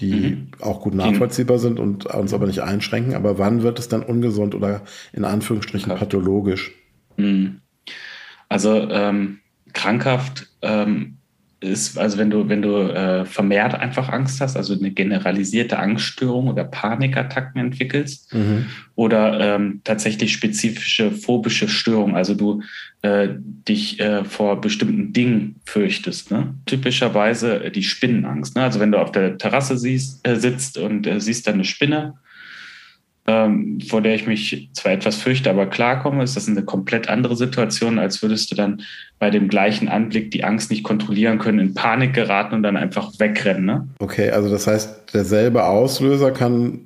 die 0.00 0.12
mhm. 0.12 0.50
auch 0.60 0.80
gut 0.80 0.94
nachvollziehbar 0.94 1.58
sind 1.58 1.80
und 1.80 2.06
uns 2.06 2.32
aber 2.32 2.46
nicht 2.46 2.62
einschränken. 2.62 3.14
Aber 3.14 3.38
wann 3.38 3.62
wird 3.62 3.78
es 3.78 3.88
dann 3.88 4.02
ungesund 4.02 4.54
oder 4.54 4.82
in 5.12 5.24
Anführungsstrichen 5.24 5.92
okay. 5.92 6.00
pathologisch? 6.00 6.72
Mhm. 7.16 7.60
Also 8.48 8.88
ähm, 8.90 9.40
krankhaft 9.72 10.48
ähm, 10.62 11.18
ist, 11.60 11.98
also 11.98 12.18
wenn 12.18 12.30
du, 12.30 12.48
wenn 12.48 12.62
du 12.62 12.76
äh, 12.76 13.24
vermehrt 13.24 13.74
einfach 13.74 14.08
Angst 14.10 14.40
hast, 14.40 14.56
also 14.56 14.74
eine 14.74 14.92
generalisierte 14.92 15.78
Angststörung 15.78 16.48
oder 16.48 16.64
Panikattacken 16.64 17.60
entwickelst 17.60 18.32
mhm. 18.32 18.66
oder 18.94 19.40
ähm, 19.40 19.80
tatsächlich 19.82 20.32
spezifische 20.32 21.10
phobische 21.10 21.68
Störungen, 21.68 22.14
also 22.14 22.34
du 22.34 22.62
äh, 23.02 23.28
dich 23.32 23.98
äh, 23.98 24.24
vor 24.24 24.60
bestimmten 24.60 25.12
Dingen 25.12 25.56
fürchtest. 25.64 26.30
Ne? 26.30 26.54
Typischerweise 26.66 27.70
die 27.70 27.82
Spinnenangst. 27.82 28.54
Ne? 28.54 28.62
Also 28.62 28.78
wenn 28.78 28.92
du 28.92 28.98
auf 28.98 29.10
der 29.10 29.36
Terrasse 29.36 29.76
siehst, 29.78 30.26
äh, 30.26 30.36
sitzt 30.36 30.78
und 30.78 31.06
äh, 31.08 31.20
siehst 31.20 31.48
dann 31.48 31.54
eine 31.54 31.64
Spinne, 31.64 32.14
ähm, 33.28 33.78
vor 33.86 34.00
der 34.00 34.14
ich 34.14 34.26
mich 34.26 34.70
zwar 34.72 34.92
etwas 34.92 35.16
fürchte, 35.16 35.50
aber 35.50 35.66
klarkomme, 35.66 36.22
ist 36.24 36.34
das 36.34 36.48
eine 36.48 36.62
komplett 36.62 37.10
andere 37.10 37.36
Situation, 37.36 37.98
als 37.98 38.22
würdest 38.22 38.50
du 38.50 38.56
dann 38.56 38.80
bei 39.18 39.28
dem 39.28 39.48
gleichen 39.48 39.88
Anblick 39.88 40.30
die 40.30 40.44
Angst 40.44 40.70
nicht 40.70 40.82
kontrollieren 40.82 41.38
können, 41.38 41.58
in 41.58 41.74
Panik 41.74 42.14
geraten 42.14 42.54
und 42.54 42.62
dann 42.62 42.78
einfach 42.78 43.12
wegrennen. 43.18 43.66
Ne? 43.66 43.88
Okay, 43.98 44.30
also 44.30 44.48
das 44.48 44.66
heißt, 44.66 45.12
derselbe 45.12 45.64
Auslöser 45.64 46.30
kann 46.30 46.80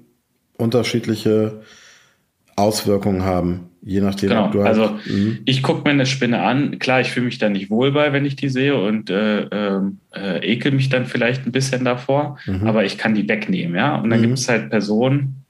unterschiedliche 0.58 1.62
Auswirkungen 2.56 3.22
haben, 3.22 3.68
je 3.80 4.00
nachdem. 4.00 4.30
Genau, 4.30 4.50
du 4.50 4.64
halt, 4.64 4.76
also 4.76 4.94
mh. 5.06 5.38
ich 5.44 5.62
gucke 5.62 5.84
mir 5.84 5.90
eine 5.90 6.06
Spinne 6.06 6.42
an. 6.42 6.80
Klar, 6.80 7.02
ich 7.02 7.12
fühle 7.12 7.26
mich 7.26 7.38
da 7.38 7.48
nicht 7.48 7.70
wohl 7.70 7.92
bei, 7.92 8.12
wenn 8.12 8.24
ich 8.24 8.34
die 8.34 8.48
sehe 8.48 8.76
und 8.76 9.10
äh, 9.10 9.42
ähm, 9.42 9.98
äh, 10.12 10.44
ekel 10.44 10.72
mich 10.72 10.88
dann 10.88 11.06
vielleicht 11.06 11.46
ein 11.46 11.52
bisschen 11.52 11.84
davor, 11.84 12.38
mhm. 12.46 12.66
aber 12.66 12.84
ich 12.84 12.98
kann 12.98 13.14
die 13.14 13.28
wegnehmen, 13.28 13.76
ja. 13.76 13.94
Und 13.94 14.10
dann 14.10 14.18
mhm. 14.18 14.24
gibt 14.24 14.38
es 14.38 14.48
halt 14.48 14.70
Personen, 14.70 15.41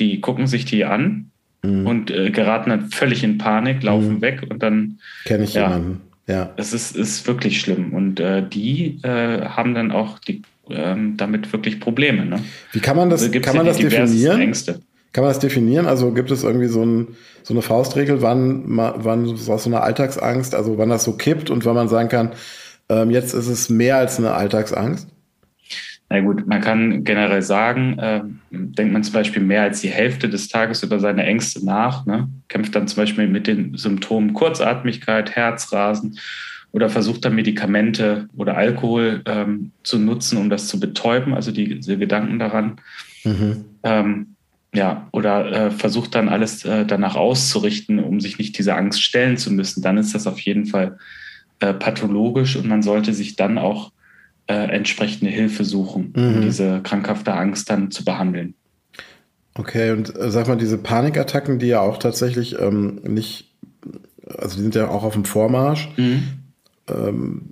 die 0.00 0.20
gucken 0.20 0.46
sich 0.46 0.64
die 0.64 0.84
an 0.84 1.30
mhm. 1.62 1.86
und 1.86 2.10
äh, 2.10 2.30
geraten 2.30 2.70
dann 2.70 2.90
völlig 2.90 3.22
in 3.22 3.38
Panik, 3.38 3.82
laufen 3.82 4.14
mhm. 4.14 4.20
weg 4.22 4.42
und 4.48 4.62
dann. 4.62 4.98
Kenne 5.24 5.44
ich 5.44 5.54
ja, 5.54 5.68
jemanden. 5.68 6.00
Ja. 6.26 6.50
Es 6.56 6.72
ist, 6.72 6.96
ist 6.96 7.26
wirklich 7.26 7.60
schlimm. 7.60 7.92
Und 7.92 8.20
äh, 8.20 8.42
die 8.46 8.98
äh, 9.02 9.46
haben 9.46 9.74
dann 9.74 9.90
auch 9.90 10.18
die, 10.18 10.42
ähm, 10.70 11.16
damit 11.16 11.52
wirklich 11.52 11.80
Probleme. 11.80 12.24
Ne? 12.24 12.40
Wie 12.72 12.80
kann 12.80 12.96
man 12.96 13.10
das, 13.10 13.22
also 13.22 13.40
kann 13.40 13.56
man 13.56 13.66
das 13.66 13.78
definieren? 13.78 14.40
Ängste. 14.40 14.80
Kann 15.12 15.24
man 15.24 15.32
das 15.32 15.40
definieren? 15.40 15.86
Also 15.86 16.12
gibt 16.12 16.30
es 16.30 16.44
irgendwie 16.44 16.68
so, 16.68 16.84
ein, 16.84 17.08
so 17.42 17.52
eine 17.52 17.62
Faustregel, 17.62 18.22
wann, 18.22 18.62
wann 18.66 19.28
aus 19.28 19.64
so 19.64 19.70
einer 19.70 19.82
Alltagsangst, 19.82 20.54
also 20.54 20.78
wann 20.78 20.88
das 20.88 21.02
so 21.02 21.14
kippt 21.14 21.50
und 21.50 21.64
wann 21.64 21.74
man 21.74 21.88
sagen 21.88 22.08
kann, 22.08 22.30
ähm, 22.88 23.10
jetzt 23.10 23.34
ist 23.34 23.48
es 23.48 23.68
mehr 23.68 23.96
als 23.96 24.18
eine 24.18 24.32
Alltagsangst? 24.32 25.08
Na 26.12 26.20
gut, 26.20 26.44
man 26.48 26.60
kann 26.60 27.04
generell 27.04 27.40
sagen, 27.40 27.96
äh, 28.00 28.22
denkt 28.50 28.92
man 28.92 29.04
zum 29.04 29.14
Beispiel 29.14 29.42
mehr 29.42 29.62
als 29.62 29.80
die 29.80 29.90
Hälfte 29.90 30.28
des 30.28 30.48
Tages 30.48 30.82
über 30.82 30.98
seine 30.98 31.24
Ängste 31.24 31.64
nach, 31.64 32.04
ne? 32.04 32.28
kämpft 32.48 32.74
dann 32.74 32.88
zum 32.88 32.96
Beispiel 32.96 33.28
mit 33.28 33.46
den 33.46 33.76
Symptomen 33.76 34.34
Kurzatmigkeit, 34.34 35.30
Herzrasen 35.36 36.18
oder 36.72 36.90
versucht 36.90 37.24
dann 37.24 37.36
Medikamente 37.36 38.28
oder 38.36 38.56
Alkohol 38.56 39.22
ähm, 39.24 39.70
zu 39.84 40.00
nutzen, 40.00 40.38
um 40.38 40.50
das 40.50 40.66
zu 40.66 40.80
betäuben, 40.80 41.32
also 41.32 41.52
die, 41.52 41.76
diese 41.76 41.96
Gedanken 41.96 42.40
daran. 42.40 42.80
Mhm. 43.22 43.64
Ähm, 43.84 44.26
ja, 44.74 45.08
oder 45.12 45.52
äh, 45.52 45.70
versucht 45.70 46.16
dann 46.16 46.28
alles 46.28 46.64
äh, 46.64 46.84
danach 46.86 47.14
auszurichten, 47.14 48.00
um 48.00 48.18
sich 48.20 48.36
nicht 48.36 48.58
dieser 48.58 48.76
Angst 48.76 49.00
stellen 49.00 49.36
zu 49.36 49.52
müssen, 49.52 49.80
dann 49.80 49.96
ist 49.96 50.14
das 50.14 50.26
auf 50.26 50.40
jeden 50.40 50.66
Fall 50.66 50.98
äh, 51.60 51.72
pathologisch 51.72 52.56
und 52.56 52.66
man 52.66 52.82
sollte 52.82 53.12
sich 53.12 53.36
dann 53.36 53.58
auch 53.58 53.92
äh, 54.50 54.64
entsprechende 54.64 55.30
Hilfe 55.30 55.64
suchen, 55.64 56.12
mhm. 56.16 56.34
um 56.34 56.40
diese 56.40 56.80
krankhafte 56.82 57.32
Angst 57.32 57.70
dann 57.70 57.92
zu 57.92 58.04
behandeln. 58.04 58.54
Okay, 59.54 59.92
und 59.92 60.16
äh, 60.18 60.30
sag 60.30 60.48
mal, 60.48 60.56
diese 60.56 60.76
Panikattacken, 60.76 61.60
die 61.60 61.68
ja 61.68 61.80
auch 61.80 61.98
tatsächlich 61.98 62.58
ähm, 62.58 63.00
nicht, 63.04 63.52
also 64.26 64.56
die 64.56 64.62
sind 64.62 64.74
ja 64.74 64.88
auch 64.88 65.04
auf 65.04 65.14
dem 65.14 65.24
Vormarsch, 65.24 65.88
mhm. 65.96 66.22
ähm, 66.88 67.42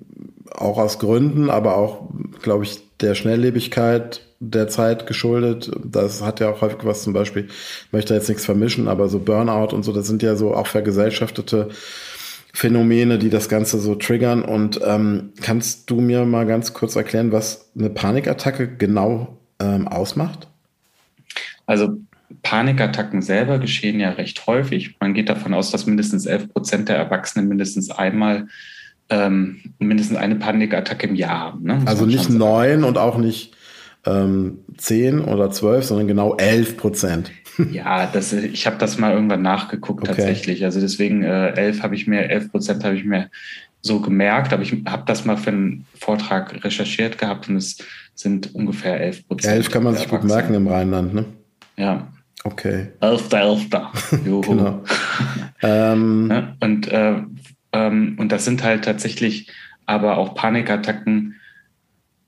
auch 0.51 0.79
aus 0.79 0.99
Gründen, 0.99 1.51
aber 1.51 1.77
auch, 1.77 2.09
glaube 2.43 2.65
ich, 2.65 2.81
der 3.01 3.15
Schnelllebigkeit 3.15 4.23
der 4.41 4.67
Zeit 4.67 5.07
geschuldet. 5.07 5.71
Das 5.85 6.23
hat 6.23 6.41
ja 6.41 6.51
auch 6.51 6.63
häufig 6.63 6.79
was 6.83 7.05
zum 7.05 7.13
Beispiel, 7.13 7.47
ich 7.47 7.93
möchte 7.93 8.15
jetzt 8.15 8.29
nichts 8.29 8.45
vermischen, 8.45 8.89
aber 8.89 9.09
so 9.09 9.21
Burnout 9.21 9.73
und 9.73 9.85
so, 9.85 9.93
das 9.93 10.09
sind 10.09 10.23
ja 10.23 10.35
so 10.35 10.53
auch 10.55 10.67
vergesellschaftete 10.67 11.69
Phänomene, 12.59 13.21
die 13.21 13.31
das 13.31 13.49
Ganze 13.49 13.79
so 13.79 13.95
triggern. 13.95 14.43
Und 14.43 14.81
ähm, 14.85 15.31
kannst 15.41 15.89
du 15.91 16.01
mir 16.01 16.25
mal 16.25 16.45
ganz 16.45 16.73
kurz 16.73 16.97
erklären, 16.97 17.31
was 17.31 17.71
eine 17.79 17.89
Panikattacke 17.89 18.67
genau 18.67 19.39
ähm, 19.61 19.87
ausmacht? 19.87 20.49
Also 21.67 21.99
Panikattacken 22.43 23.23
selber 23.23 23.61
geschehen 23.61 24.01
ja 24.01 24.11
recht 24.11 24.49
häufig. 24.49 24.97
Man 24.99 25.15
geht 25.15 25.29
davon 25.29 25.55
aus, 25.55 25.71
dass 25.71 25.87
mindestens 25.87 26.27
11 26.27 26.53
Prozent 26.53 26.89
der 26.89 26.97
Erwachsenen 26.97 27.47
mindestens 27.47 27.93
einmal 27.93 28.49
ähm, 29.09 29.61
mindestens 29.79 30.17
eine 30.17 30.35
Panikattacke 30.35 31.07
im 31.07 31.15
Jahr 31.15 31.39
haben. 31.39 31.63
Ne? 31.63 31.81
Also 31.85 32.07
nicht 32.07 32.29
neun 32.29 32.83
und 32.83 32.99
auch 32.99 33.19
nicht 33.19 33.55
ähm, 34.05 34.59
zehn 34.77 35.21
oder 35.21 35.53
zwölf, 35.53 35.85
sondern 35.85 36.09
genau 36.09 36.35
elf 36.35 36.77
Prozent. 36.77 37.31
Ja, 37.73 38.07
das, 38.07 38.33
ich 38.33 38.67
habe 38.67 38.79
das 38.79 38.99
mal 38.99 39.13
irgendwann 39.13 39.43
nachgeguckt 39.43 40.03
okay. 40.03 40.15
tatsächlich. 40.15 40.65
Also 40.65 40.81
deswegen 40.81 41.23
äh, 41.23 41.51
elf 41.51 41.83
habe 41.83 41.95
ich 41.95 42.07
mir, 42.07 42.29
elf 42.29 42.51
Prozent 42.51 42.85
habe 42.85 42.95
ich 42.95 43.05
mir 43.05 43.31
so 43.81 44.01
gemerkt, 44.01 44.53
aber 44.53 44.63
ich 44.63 44.73
habe 44.87 45.05
das 45.07 45.25
mal 45.25 45.37
für 45.37 45.51
einen 45.51 45.87
Vortrag 45.95 46.65
recherchiert 46.65 47.19
gehabt 47.19 47.49
und 47.49 47.57
es 47.57 47.79
sind 48.15 48.55
ungefähr 48.55 49.01
elf 49.01 49.27
Prozent. 49.27 49.55
Elf 49.55 49.71
kann 49.71 49.85
man 49.85 49.97
sich 49.97 50.09
gut 50.09 50.25
merken 50.25 50.55
im 50.55 50.67
Rheinland, 50.67 51.15
ne? 51.15 51.25
Ja. 51.77 52.09
Okay. 52.45 52.89
Elfter, 53.01 53.41
elfter. 53.41 53.93
genau. 54.25 54.85
ähm, 55.63 56.55
und, 56.61 56.89
äh, 56.89 57.23
ähm, 57.73 58.17
und 58.19 58.33
das 58.33 58.45
sind 58.45 58.63
halt 58.63 58.85
tatsächlich 58.85 59.51
aber 59.87 60.19
auch 60.19 60.35
Panikattacken, 60.35 61.38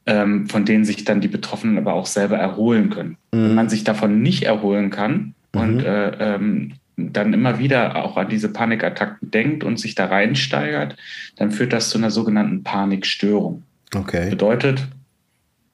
ähm, 0.07 0.49
von 0.49 0.65
denen 0.65 0.85
sich 0.85 1.05
dann 1.05 1.21
die 1.21 1.29
Betroffenen 1.29 1.79
aber 1.79 1.95
auch 1.95 2.07
selber 2.07 2.37
erholen 2.37 2.91
können. 2.91 3.17
Mhm. 3.33 3.43
Wenn 3.43 3.55
man 3.55 3.69
sich 3.69 3.85
davon 3.85 4.23
nicht 4.23 4.45
erholen 4.45 4.91
kann 4.91 5.35
mhm. 5.55 5.61
und 5.61 5.85
äh, 5.85 6.35
ähm, 6.35 6.73
dann 6.97 7.33
immer 7.33 7.59
wieder 7.59 7.97
auch 7.97 8.17
an 8.17 8.29
diese 8.29 8.53
Panikattacken 8.53 9.31
denkt 9.31 9.65
und 9.65 9.79
sich 9.79 9.95
da 9.95 10.07
reinsteigert, 10.07 10.97
dann 11.37 11.51
führt 11.51 11.73
das 11.73 11.91
zu 11.91 11.99
einer 11.99 12.11
sogenannten 12.11 12.63
Panikstörung. 12.63 13.63
Okay. 13.95 14.31
Bedeutet, 14.31 14.87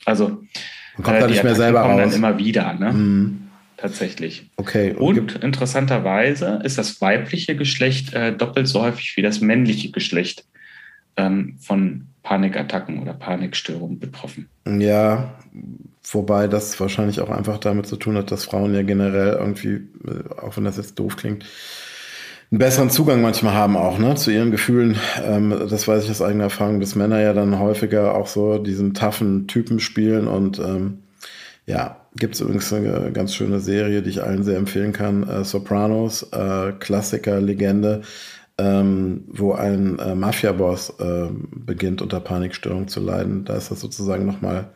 also 0.05 0.43
man 0.97 1.03
kommt 1.03 1.17
äh, 1.17 1.21
da 1.21 1.27
nicht 1.27 1.45
mehr 1.45 1.55
selber 1.55 1.83
kommen 1.83 1.99
raus. 1.99 2.11
dann 2.11 2.13
immer 2.13 2.39
wieder, 2.39 2.75
ne? 2.75 2.93
Mhm. 2.93 3.43
Tatsächlich. 3.77 4.49
Okay. 4.57 4.95
Und, 4.95 5.19
und 5.19 5.45
interessanterweise 5.45 6.61
ist 6.65 6.79
das 6.79 7.01
weibliche 7.03 7.57
Geschlecht 7.57 8.15
äh, 8.15 8.33
doppelt 8.35 8.69
so 8.69 8.81
häufig 8.81 9.17
wie 9.17 9.23
das 9.23 9.43
männliche 9.43 9.91
Geschlecht 9.91 10.47
ähm, 11.19 11.57
von 11.61 12.06
Panikattacken 12.27 12.99
oder 13.01 13.15
Panikstörungen 13.15 14.01
betroffen. 14.01 14.49
Ja, 14.67 15.37
wobei 16.11 16.49
das 16.49 16.79
wahrscheinlich 16.81 17.21
auch 17.21 17.31
einfach 17.31 17.59
damit 17.59 17.87
zu 17.87 17.95
tun 17.95 18.17
hat, 18.17 18.33
dass 18.33 18.45
Frauen 18.45 18.75
ja 18.75 18.83
generell 18.83 19.35
irgendwie, 19.35 19.75
äh, 20.05 20.43
auch 20.43 20.57
wenn 20.57 20.65
das 20.65 20.77
jetzt 20.77 20.99
doof 20.99 21.17
klingt, 21.17 21.45
einen 22.51 22.59
besseren 22.59 22.91
Zugang 22.91 23.23
manchmal 23.23 23.55
haben 23.55 23.77
auch, 23.77 23.99
ne, 23.99 24.17
zu 24.17 24.33
ihren 24.33 24.51
Gefühlen. 24.51 24.99
Ähm, 25.25 25.55
das 25.71 25.87
weiß 25.87 26.03
ich 26.03 26.11
aus 26.11 26.21
eigener 26.21 26.45
Erfahrung, 26.45 26.81
dass 26.81 26.97
Männer 26.97 27.21
ja 27.21 27.33
dann 27.33 27.61
häufiger 27.61 28.17
auch 28.17 28.27
so 28.27 28.59
diesen 28.59 28.93
taffen 28.93 29.47
Typen 29.47 29.79
spielen 29.79 30.27
und 30.27 30.59
ähm, 30.59 31.05
ja, 31.65 31.97
gibt 32.17 32.35
es 32.35 32.41
übrigens 32.41 32.73
eine 32.73 33.13
ganz 33.13 33.35
schöne 33.35 33.61
Serie, 33.61 34.03
die 34.03 34.11
ich 34.11 34.23
allen 34.23 34.43
sehr 34.43 34.57
empfehlen 34.57 34.93
kann. 34.93 35.29
Äh, 35.29 35.45
Sopranos, 35.45 36.25
äh, 36.33 36.73
Klassiker, 36.81 37.41
Legende 37.41 38.03
ähm, 38.59 39.25
wo 39.29 39.53
ein 39.53 39.99
äh, 39.99 40.15
Mafia-Boss 40.15 40.95
äh, 40.99 41.29
beginnt, 41.51 42.03
unter 42.03 42.21
Panikstörung 42.21 42.89
zu 42.89 43.01
leiden. 43.01 43.45
Da 43.45 43.55
ist 43.55 43.71
das 43.71 43.81
sozusagen 43.81 44.25
nochmal 44.25 44.71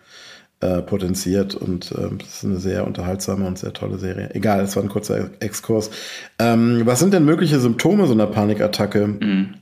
äh, 0.60 0.82
potenziert 0.82 1.54
und 1.54 1.90
äh, 1.92 2.10
das 2.18 2.36
ist 2.36 2.44
eine 2.44 2.58
sehr 2.58 2.86
unterhaltsame 2.86 3.46
und 3.46 3.58
sehr 3.58 3.72
tolle 3.72 3.98
Serie. 3.98 4.34
Egal, 4.34 4.60
es 4.60 4.76
war 4.76 4.82
ein 4.82 4.90
kurzer 4.90 5.30
Exkurs. 5.40 5.90
Ähm, 6.38 6.82
was 6.84 7.00
sind 7.00 7.14
denn 7.14 7.24
mögliche 7.24 7.58
Symptome 7.60 8.06
so 8.06 8.12
einer 8.12 8.26
Panikattacke? 8.26 9.06
Mhm. 9.06 9.54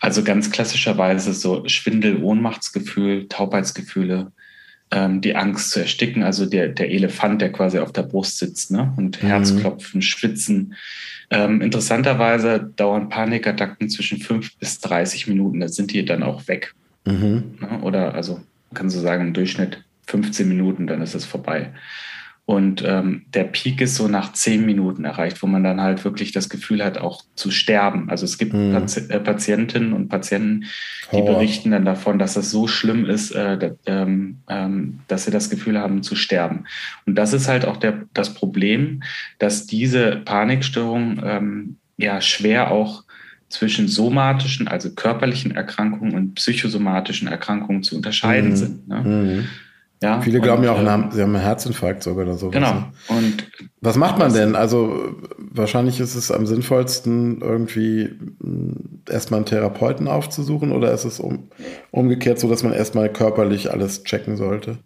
Also 0.00 0.22
ganz 0.22 0.50
klassischerweise 0.50 1.32
so 1.32 1.66
Schwindel, 1.66 2.22
Ohnmachtsgefühl, 2.22 3.28
Taubheitsgefühle, 3.28 4.32
ähm, 4.90 5.20
die 5.20 5.36
Angst 5.36 5.70
zu 5.70 5.80
ersticken, 5.80 6.22
also 6.22 6.46
der, 6.46 6.68
der 6.68 6.90
Elefant, 6.90 7.42
der 7.42 7.52
quasi 7.52 7.78
auf 7.78 7.92
der 7.92 8.02
Brust 8.02 8.38
sitzt, 8.38 8.70
ne? 8.70 8.92
Und 8.96 9.22
mhm. 9.22 9.26
Herzklopfen, 9.26 10.02
Schwitzen. 10.02 10.74
Ähm, 11.30 11.60
interessanterweise 11.60 12.72
dauern 12.76 13.10
Panikattacken 13.10 13.90
zwischen 13.90 14.18
fünf 14.18 14.56
bis 14.56 14.80
30 14.80 15.26
Minuten. 15.26 15.60
Da 15.60 15.68
sind 15.68 15.92
die 15.92 16.04
dann 16.04 16.22
auch 16.22 16.48
weg. 16.48 16.74
Mhm. 17.04 17.58
Ne? 17.60 17.80
Oder 17.82 18.14
also 18.14 18.40
kann 18.74 18.90
so 18.90 19.00
sagen, 19.00 19.28
im 19.28 19.34
Durchschnitt 19.34 19.84
15 20.06 20.48
Minuten, 20.48 20.86
dann 20.86 21.02
ist 21.02 21.14
es 21.14 21.24
vorbei. 21.24 21.72
Und 22.48 22.82
ähm, 22.82 23.26
der 23.34 23.44
Peak 23.44 23.82
ist 23.82 23.96
so 23.96 24.08
nach 24.08 24.32
zehn 24.32 24.64
Minuten 24.64 25.04
erreicht, 25.04 25.42
wo 25.42 25.46
man 25.46 25.62
dann 25.62 25.82
halt 25.82 26.02
wirklich 26.06 26.32
das 26.32 26.48
Gefühl 26.48 26.82
hat, 26.82 26.96
auch 26.96 27.22
zu 27.34 27.50
sterben. 27.50 28.08
Also 28.08 28.24
es 28.24 28.38
gibt 28.38 28.54
mhm. 28.54 28.72
Pati 28.72 29.00
äh, 29.10 29.20
Patientinnen 29.20 29.92
und 29.92 30.08
Patienten, 30.08 30.64
die 31.12 31.18
oh. 31.18 31.26
berichten 31.26 31.72
dann 31.72 31.84
davon, 31.84 32.18
dass 32.18 32.32
das 32.32 32.50
so 32.50 32.66
schlimm 32.66 33.04
ist, 33.04 33.32
äh, 33.32 33.58
dass, 33.58 33.72
ähm, 33.84 34.38
ähm, 34.48 35.00
dass 35.08 35.26
sie 35.26 35.30
das 35.30 35.50
Gefühl 35.50 35.78
haben 35.78 36.02
zu 36.02 36.16
sterben. 36.16 36.64
Und 37.04 37.16
das 37.16 37.34
ist 37.34 37.48
halt 37.48 37.66
auch 37.66 37.76
der, 37.76 38.06
das 38.14 38.32
Problem, 38.32 39.02
dass 39.38 39.66
diese 39.66 40.16
Panikstörungen 40.16 41.20
ähm, 41.22 41.76
ja 41.98 42.22
schwer 42.22 42.70
auch 42.70 43.04
zwischen 43.50 43.88
somatischen, 43.88 44.68
also 44.68 44.94
körperlichen 44.94 45.50
Erkrankungen 45.50 46.14
und 46.14 46.36
psychosomatischen 46.36 47.28
Erkrankungen 47.28 47.82
zu 47.82 47.94
unterscheiden 47.94 48.52
mhm. 48.52 48.56
sind. 48.56 48.88
Ne? 48.88 49.00
Mhm. 49.02 49.48
Ja, 50.00 50.20
Viele 50.20 50.40
glauben 50.40 50.62
ja 50.62 50.72
auch, 50.72 50.78
äh, 50.78 50.82
sie 50.82 51.22
haben 51.22 51.34
einen 51.34 51.40
Herzinfarkt 51.42 52.04
sogar 52.04 52.24
oder 52.24 52.36
so. 52.36 52.50
Genau. 52.50 52.84
Und 53.08 53.50
was 53.80 53.96
macht 53.96 54.18
man 54.18 54.32
denn? 54.32 54.54
Also 54.54 55.16
wahrscheinlich 55.38 55.98
ist 55.98 56.14
es 56.14 56.30
am 56.30 56.46
sinnvollsten, 56.46 57.40
irgendwie 57.40 58.10
hm, 58.40 59.02
erstmal 59.08 59.38
einen 59.38 59.46
Therapeuten 59.46 60.06
aufzusuchen 60.06 60.70
oder 60.70 60.92
ist 60.92 61.04
es 61.04 61.18
um, 61.18 61.48
umgekehrt 61.90 62.38
so, 62.38 62.48
dass 62.48 62.62
man 62.62 62.72
erstmal 62.72 63.12
körperlich 63.12 63.72
alles 63.72 64.04
checken 64.04 64.36
sollte? 64.36 64.78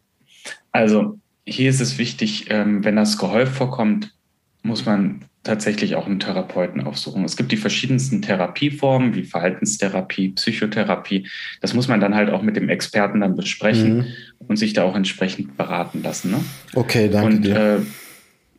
Also 0.70 1.18
hier 1.44 1.68
ist 1.68 1.80
es 1.80 1.98
wichtig, 1.98 2.46
ähm, 2.48 2.82
wenn 2.84 2.96
das 2.96 3.18
gehäuft 3.18 3.52
vorkommt, 3.52 4.14
muss 4.62 4.86
man 4.86 5.24
tatsächlich 5.42 5.96
auch 5.96 6.06
einen 6.06 6.20
Therapeuten 6.20 6.82
aufsuchen. 6.82 7.24
Es 7.24 7.36
gibt 7.36 7.50
die 7.50 7.56
verschiedensten 7.56 8.22
Therapieformen 8.22 9.14
wie 9.14 9.24
Verhaltenstherapie, 9.24 10.30
Psychotherapie. 10.30 11.28
Das 11.60 11.74
muss 11.74 11.88
man 11.88 12.00
dann 12.00 12.14
halt 12.14 12.30
auch 12.30 12.42
mit 12.42 12.56
dem 12.56 12.68
Experten 12.68 13.20
dann 13.20 13.34
besprechen 13.34 13.96
mhm. 13.96 14.06
und 14.46 14.56
sich 14.56 14.72
da 14.72 14.84
auch 14.84 14.94
entsprechend 14.94 15.56
beraten 15.56 16.02
lassen. 16.02 16.30
Ne? 16.30 16.40
Okay, 16.74 17.08
danke 17.08 17.36
und, 17.36 17.42
dir. 17.44 17.56
Äh, 17.56 17.80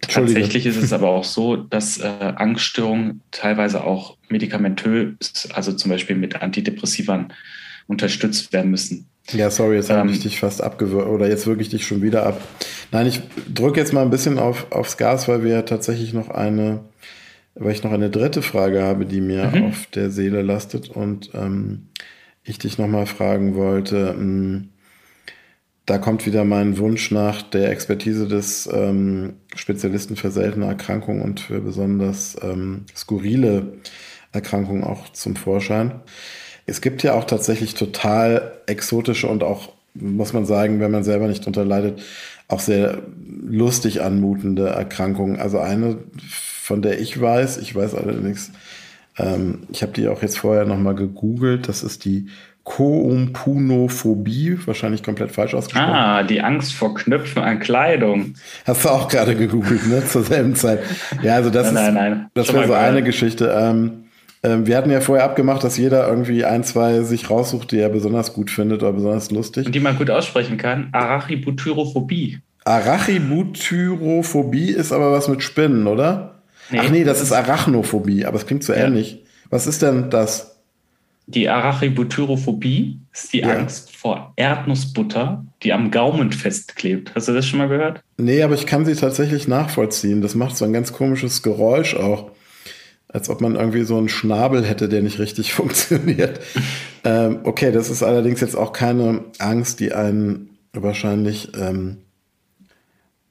tatsächlich 0.01 0.65
ist 0.65 0.75
es 0.75 0.91
aber 0.91 1.09
auch 1.09 1.23
so, 1.23 1.55
dass 1.55 1.99
äh, 1.99 2.33
Angststörungen 2.35 3.21
teilweise 3.31 3.85
auch 3.85 4.17
medikamentös, 4.27 5.49
also 5.53 5.71
zum 5.71 5.89
Beispiel 5.89 6.17
mit 6.17 6.41
Antidepressivern, 6.41 7.31
unterstützt 7.87 8.51
werden 8.51 8.71
müssen. 8.71 9.07
Ja, 9.31 9.49
sorry, 9.49 9.75
jetzt 9.75 9.89
ähm, 9.89 9.97
habe 9.97 10.11
ich 10.11 10.19
dich 10.19 10.39
fast 10.39 10.61
abgewürgt 10.61 11.07
oder 11.07 11.27
jetzt 11.27 11.47
wirklich 11.47 11.69
dich 11.69 11.85
schon 11.85 12.01
wieder 12.01 12.25
ab. 12.25 12.41
Nein, 12.91 13.07
ich 13.07 13.21
drücke 13.53 13.79
jetzt 13.79 13.93
mal 13.93 14.01
ein 14.01 14.09
bisschen 14.09 14.37
auf, 14.37 14.71
aufs 14.71 14.97
Gas, 14.97 15.27
weil 15.27 15.43
wir 15.43 15.65
tatsächlich 15.65 16.13
noch 16.13 16.29
eine, 16.29 16.81
weil 17.55 17.71
ich 17.71 17.83
noch 17.83 17.91
eine 17.91 18.09
dritte 18.09 18.41
Frage 18.41 18.83
habe, 18.83 19.05
die 19.05 19.21
mir 19.21 19.45
mhm. 19.45 19.65
auf 19.65 19.85
der 19.87 20.09
Seele 20.09 20.41
lastet 20.41 20.89
und 20.89 21.31
ähm, 21.33 21.87
ich 22.43 22.59
dich 22.59 22.77
nochmal 22.77 23.05
fragen 23.05 23.55
wollte. 23.55 24.13
Ähm, 24.17 24.69
da 25.85 25.97
kommt 25.97 26.25
wieder 26.25 26.45
mein 26.45 26.77
Wunsch 26.77 27.11
nach 27.11 27.41
der 27.41 27.69
Expertise 27.69 28.27
des 28.27 28.69
ähm, 28.71 29.33
Spezialisten 29.55 30.15
für 30.15 30.31
seltene 30.31 30.65
Erkrankungen 30.65 31.21
und 31.21 31.41
für 31.41 31.59
besonders 31.59 32.37
ähm, 32.41 32.85
skurrile 32.95 33.73
Erkrankungen 34.31 34.83
auch 34.83 35.09
zum 35.09 35.35
Vorschein. 35.35 36.01
Es 36.65 36.81
gibt 36.81 37.03
ja 37.03 37.13
auch 37.13 37.25
tatsächlich 37.25 37.73
total 37.75 38.53
exotische 38.65 39.27
und 39.27 39.43
auch, 39.43 39.69
muss 39.93 40.33
man 40.33 40.45
sagen, 40.45 40.79
wenn 40.79 40.91
man 40.91 41.03
selber 41.03 41.27
nicht 41.27 41.45
drunter 41.45 41.65
leidet, 41.65 42.01
auch 42.47 42.59
sehr 42.59 42.99
lustig 43.45 44.01
anmutende 44.01 44.67
Erkrankungen. 44.67 45.39
Also 45.39 45.59
eine, 45.59 45.97
von 46.27 46.81
der 46.81 46.99
ich 46.99 47.19
weiß, 47.19 47.57
ich 47.57 47.75
weiß 47.75 47.95
allerdings, 47.95 48.51
ähm, 49.17 49.63
ich 49.71 49.81
habe 49.81 49.93
die 49.93 50.07
auch 50.07 50.21
jetzt 50.21 50.37
vorher 50.37 50.65
nochmal 50.65 50.95
gegoogelt, 50.95 51.67
das 51.67 51.83
ist 51.83 52.05
die 52.05 52.27
Koumpunophobie, 52.63 54.57
wahrscheinlich 54.65 55.03
komplett 55.03 55.31
falsch 55.31 55.53
ausgesprochen. 55.53 55.93
Ah, 55.93 56.23
die 56.23 56.41
Angst 56.41 56.73
vor 56.73 56.95
Knöpfen 56.95 57.43
an 57.43 57.59
Kleidung. 57.59 58.35
Hast 58.65 58.85
du 58.85 58.89
auch 58.89 59.09
gerade 59.09 59.35
gegoogelt, 59.35 59.85
ne? 59.87 60.05
Zur 60.07 60.23
selben 60.23 60.55
Zeit. 60.55 60.79
Ja, 61.21 61.35
also 61.35 61.49
das 61.49 61.73
nein, 61.73 61.87
ist, 61.87 61.93
nein, 61.93 62.11
nein. 62.11 62.29
das 62.33 62.53
wäre 62.53 62.67
so 62.67 62.73
eine 62.73 63.03
Geschichte. 63.03 63.53
Ähm, 63.53 64.02
wir 64.43 64.75
hatten 64.75 64.91
ja 64.91 64.99
vorher 64.99 65.23
abgemacht, 65.23 65.63
dass 65.63 65.77
jeder 65.77 66.05
irgendwie 66.07 66.43
ein, 66.43 66.65
zwei 66.65 67.03
sich 67.03 67.29
raussucht, 67.29 67.71
die 67.71 67.79
er 67.79 67.87
besonders 67.87 68.33
gut 68.33 68.51
findet 68.51 68.83
oder 68.83 68.91
besonders 68.91 69.31
lustig. 69.31 69.65
Und 69.65 69.73
die 69.73 69.79
man 69.79 69.97
gut 69.97 70.09
aussprechen 70.09 70.57
kann. 70.57 70.89
Arachibutyrophobie. 70.91 72.39
Arachibutyrophobie 72.65 74.71
ist 74.71 74.91
aber 74.91 75.13
was 75.13 75.29
mit 75.29 75.43
Spinnen, 75.43 75.87
oder? 75.87 76.41
Nee, 76.69 76.79
Ach 76.81 76.89
nee, 76.89 77.05
das, 77.05 77.19
das 77.19 77.27
ist 77.27 77.33
Arachnophobie, 77.33 78.25
aber 78.25 78.35
es 78.37 78.45
klingt 78.45 78.65
so 78.65 78.73
ja. 78.73 78.85
ähnlich. 78.85 79.23
Was 79.49 79.65
ist 79.65 79.81
denn 79.81 80.09
das? 80.09 80.59
Die 81.27 81.47
Arachibutyrophobie 81.47 82.99
ist 83.13 83.31
die 83.31 83.39
ja. 83.39 83.49
Angst 83.49 83.95
vor 83.95 84.33
Erdnussbutter, 84.35 85.45
die 85.63 85.71
am 85.71 85.89
Gaumen 85.89 86.33
festklebt. 86.33 87.15
Hast 87.15 87.29
du 87.29 87.33
das 87.33 87.47
schon 87.47 87.59
mal 87.59 87.69
gehört? 87.69 88.01
Nee, 88.17 88.43
aber 88.43 88.55
ich 88.55 88.65
kann 88.65 88.85
sie 88.85 88.95
tatsächlich 88.95 89.47
nachvollziehen. 89.47 90.21
Das 90.21 90.35
macht 90.35 90.57
so 90.57 90.65
ein 90.65 90.73
ganz 90.73 90.91
komisches 90.91 91.43
Geräusch 91.43 91.95
auch 91.95 92.31
als 93.13 93.29
ob 93.29 93.41
man 93.41 93.55
irgendwie 93.55 93.83
so 93.83 93.97
einen 93.97 94.09
Schnabel 94.09 94.65
hätte, 94.65 94.89
der 94.89 95.03
nicht 95.03 95.19
richtig 95.19 95.53
funktioniert. 95.53 96.39
ähm, 97.05 97.39
okay, 97.43 97.71
das 97.71 97.89
ist 97.89 98.03
allerdings 98.03 98.41
jetzt 98.41 98.57
auch 98.57 98.73
keine 98.73 99.23
Angst, 99.39 99.79
die 99.79 99.93
einen 99.93 100.49
wahrscheinlich 100.73 101.51
ähm, 101.55 101.97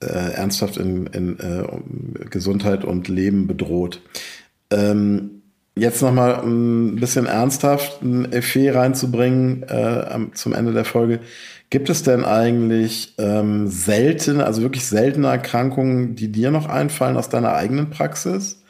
äh, 0.00 0.06
ernsthaft 0.06 0.76
in, 0.76 1.06
in 1.06 1.38
äh, 1.40 1.64
Gesundheit 2.30 2.84
und 2.84 3.08
Leben 3.08 3.48
bedroht. 3.48 4.00
Ähm, 4.70 5.42
jetzt 5.74 6.02
nochmal 6.02 6.42
ein 6.44 6.96
bisschen 6.96 7.26
ernsthaft 7.26 8.02
ein 8.02 8.30
Effet 8.32 8.70
reinzubringen 8.70 9.64
äh, 9.64 10.18
zum 10.34 10.54
Ende 10.54 10.72
der 10.72 10.84
Folge. 10.84 11.20
Gibt 11.70 11.88
es 11.88 12.02
denn 12.02 12.24
eigentlich 12.24 13.14
ähm, 13.18 13.66
seltene, 13.66 14.44
also 14.44 14.62
wirklich 14.62 14.86
seltene 14.86 15.28
Erkrankungen, 15.28 16.14
die 16.14 16.30
dir 16.30 16.50
noch 16.50 16.68
einfallen 16.68 17.16
aus 17.16 17.30
deiner 17.30 17.54
eigenen 17.54 17.90
Praxis? 17.90 18.61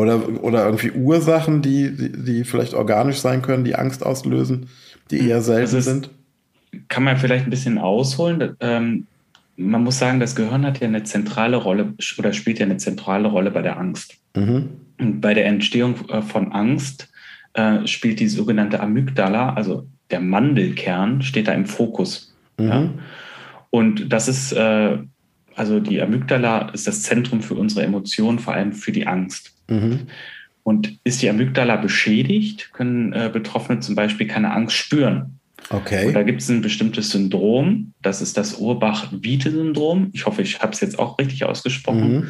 Oder, 0.00 0.42
oder 0.42 0.64
irgendwie 0.64 0.92
Ursachen, 0.92 1.60
die, 1.60 1.94
die, 1.94 2.12
die 2.12 2.44
vielleicht 2.44 2.72
organisch 2.72 3.18
sein 3.18 3.42
können, 3.42 3.64
die 3.64 3.74
Angst 3.74 4.04
auslösen, 4.04 4.70
die 5.10 5.28
eher 5.28 5.42
selten 5.42 5.76
ist, 5.76 5.84
sind? 5.84 6.10
Kann 6.88 7.04
man 7.04 7.18
vielleicht 7.18 7.44
ein 7.44 7.50
bisschen 7.50 7.76
ausholen. 7.76 8.56
Ähm, 8.60 9.06
man 9.58 9.84
muss 9.84 9.98
sagen, 9.98 10.18
das 10.18 10.34
Gehirn 10.34 10.64
hat 10.64 10.80
ja 10.80 10.88
eine 10.88 11.02
zentrale 11.02 11.58
Rolle 11.58 11.92
oder 12.16 12.32
spielt 12.32 12.58
ja 12.58 12.64
eine 12.64 12.78
zentrale 12.78 13.28
Rolle 13.28 13.50
bei 13.50 13.60
der 13.60 13.78
Angst. 13.78 14.14
Mhm. 14.34 14.70
Und 14.98 15.20
bei 15.20 15.34
der 15.34 15.44
Entstehung 15.44 15.96
äh, 16.08 16.22
von 16.22 16.50
Angst 16.52 17.10
äh, 17.52 17.86
spielt 17.86 18.20
die 18.20 18.28
sogenannte 18.28 18.80
Amygdala, 18.80 19.52
also 19.52 19.86
der 20.10 20.20
Mandelkern, 20.20 21.20
steht 21.20 21.46
da 21.46 21.52
im 21.52 21.66
Fokus. 21.66 22.34
Mhm. 22.56 22.66
Ja? 22.66 22.88
Und 23.68 24.10
das 24.10 24.28
ist, 24.28 24.52
äh, 24.52 24.96
also 25.56 25.78
die 25.78 26.00
Amygdala 26.00 26.70
ist 26.70 26.86
das 26.86 27.02
Zentrum 27.02 27.42
für 27.42 27.54
unsere 27.54 27.84
Emotionen, 27.84 28.38
vor 28.38 28.54
allem 28.54 28.72
für 28.72 28.92
die 28.92 29.06
Angst. 29.06 29.59
Mhm. 29.70 30.00
Und 30.62 30.98
ist 31.04 31.22
die 31.22 31.30
Amygdala 31.30 31.76
beschädigt, 31.76 32.72
können 32.72 33.12
äh, 33.12 33.30
Betroffene 33.32 33.80
zum 33.80 33.94
Beispiel 33.94 34.26
keine 34.26 34.52
Angst 34.52 34.76
spüren. 34.76 35.38
Okay. 35.70 36.06
Und 36.06 36.14
da 36.14 36.22
gibt 36.22 36.42
es 36.42 36.48
ein 36.48 36.62
bestimmtes 36.62 37.10
Syndrom, 37.10 37.92
das 38.02 38.20
ist 38.22 38.36
das 38.36 38.54
Urbach-Wiete-Syndrom. 38.54 40.10
Ich 40.12 40.26
hoffe, 40.26 40.42
ich 40.42 40.60
habe 40.60 40.72
es 40.72 40.80
jetzt 40.80 40.98
auch 40.98 41.18
richtig 41.18 41.44
ausgesprochen. 41.44 42.12
Mhm. 42.12 42.28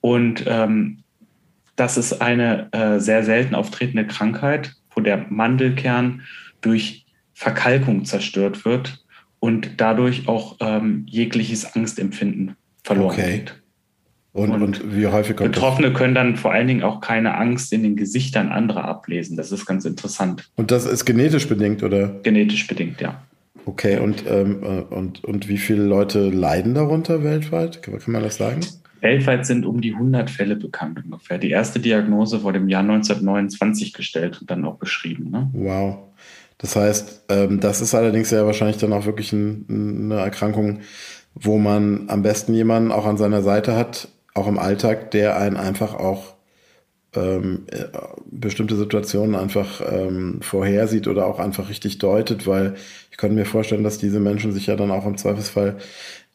Und 0.00 0.44
ähm, 0.46 1.02
das 1.76 1.96
ist 1.96 2.20
eine 2.22 2.72
äh, 2.72 3.00
sehr 3.00 3.24
selten 3.24 3.54
auftretende 3.54 4.06
Krankheit, 4.06 4.74
wo 4.94 5.00
der 5.00 5.26
Mandelkern 5.28 6.22
durch 6.60 7.06
Verkalkung 7.34 8.04
zerstört 8.04 8.64
wird 8.64 9.04
und 9.40 9.72
dadurch 9.76 10.28
auch 10.28 10.56
ähm, 10.60 11.04
jegliches 11.08 11.74
Angstempfinden 11.74 12.56
verloren 12.82 13.12
okay. 13.12 13.38
geht. 13.38 13.62
Und, 14.36 14.50
und, 14.50 14.62
und, 14.62 14.94
wie 14.94 15.06
häufig 15.06 15.34
kommt 15.34 15.52
Betroffene 15.52 15.88
das? 15.88 15.98
können 15.98 16.14
dann 16.14 16.36
vor 16.36 16.52
allen 16.52 16.68
Dingen 16.68 16.82
auch 16.82 17.00
keine 17.00 17.38
Angst 17.38 17.72
in 17.72 17.82
den 17.82 17.96
Gesichtern 17.96 18.48
anderer 18.48 18.84
ablesen. 18.84 19.34
Das 19.38 19.50
ist 19.50 19.64
ganz 19.64 19.86
interessant. 19.86 20.50
Und 20.56 20.70
das 20.70 20.84
ist 20.84 21.06
genetisch 21.06 21.48
bedingt, 21.48 21.82
oder? 21.82 22.08
Genetisch 22.22 22.66
bedingt, 22.66 23.00
ja. 23.00 23.22
Okay, 23.64 23.98
und, 23.98 24.24
ähm, 24.28 24.62
äh, 24.62 24.94
und, 24.94 25.24
und 25.24 25.48
wie 25.48 25.56
viele 25.56 25.84
Leute 25.84 26.28
leiden 26.28 26.74
darunter 26.74 27.24
weltweit? 27.24 27.82
Kann 27.82 27.98
man 28.08 28.22
das 28.22 28.36
sagen? 28.36 28.60
Weltweit 29.00 29.46
sind 29.46 29.64
um 29.64 29.80
die 29.80 29.94
100 29.94 30.28
Fälle 30.28 30.54
bekannt 30.56 31.02
ungefähr. 31.02 31.38
Die 31.38 31.50
erste 31.50 31.80
Diagnose 31.80 32.42
wurde 32.42 32.58
im 32.58 32.68
Jahr 32.68 32.82
1929 32.82 33.94
gestellt 33.94 34.42
und 34.42 34.50
dann 34.50 34.66
auch 34.66 34.76
beschrieben. 34.76 35.30
Ne? 35.30 35.48
Wow. 35.54 35.96
Das 36.58 36.76
heißt, 36.76 37.24
ähm, 37.30 37.60
das 37.60 37.80
ist 37.80 37.94
allerdings 37.94 38.30
ja 38.30 38.44
wahrscheinlich 38.44 38.76
dann 38.76 38.92
auch 38.92 39.06
wirklich 39.06 39.32
ein, 39.32 39.64
eine 40.10 40.20
Erkrankung, 40.20 40.80
wo 41.34 41.56
man 41.56 42.08
am 42.08 42.22
besten 42.22 42.52
jemanden 42.52 42.92
auch 42.92 43.06
an 43.06 43.16
seiner 43.16 43.42
Seite 43.42 43.76
hat, 43.76 44.08
auch 44.36 44.46
im 44.46 44.58
Alltag, 44.58 45.10
der 45.10 45.36
einen 45.36 45.56
einfach 45.56 45.94
auch 45.94 46.34
ähm, 47.14 47.66
äh, 47.70 47.84
bestimmte 48.26 48.76
Situationen 48.76 49.34
einfach 49.34 49.80
ähm, 49.90 50.40
vorhersieht 50.42 51.08
oder 51.08 51.26
auch 51.26 51.38
einfach 51.38 51.68
richtig 51.68 51.98
deutet, 51.98 52.46
weil 52.46 52.74
ich 53.10 53.16
könnte 53.16 53.36
mir 53.36 53.46
vorstellen, 53.46 53.84
dass 53.84 53.98
diese 53.98 54.20
Menschen 54.20 54.52
sich 54.52 54.66
ja 54.66 54.76
dann 54.76 54.90
auch 54.90 55.06
im 55.06 55.16
Zweifelsfall 55.16 55.76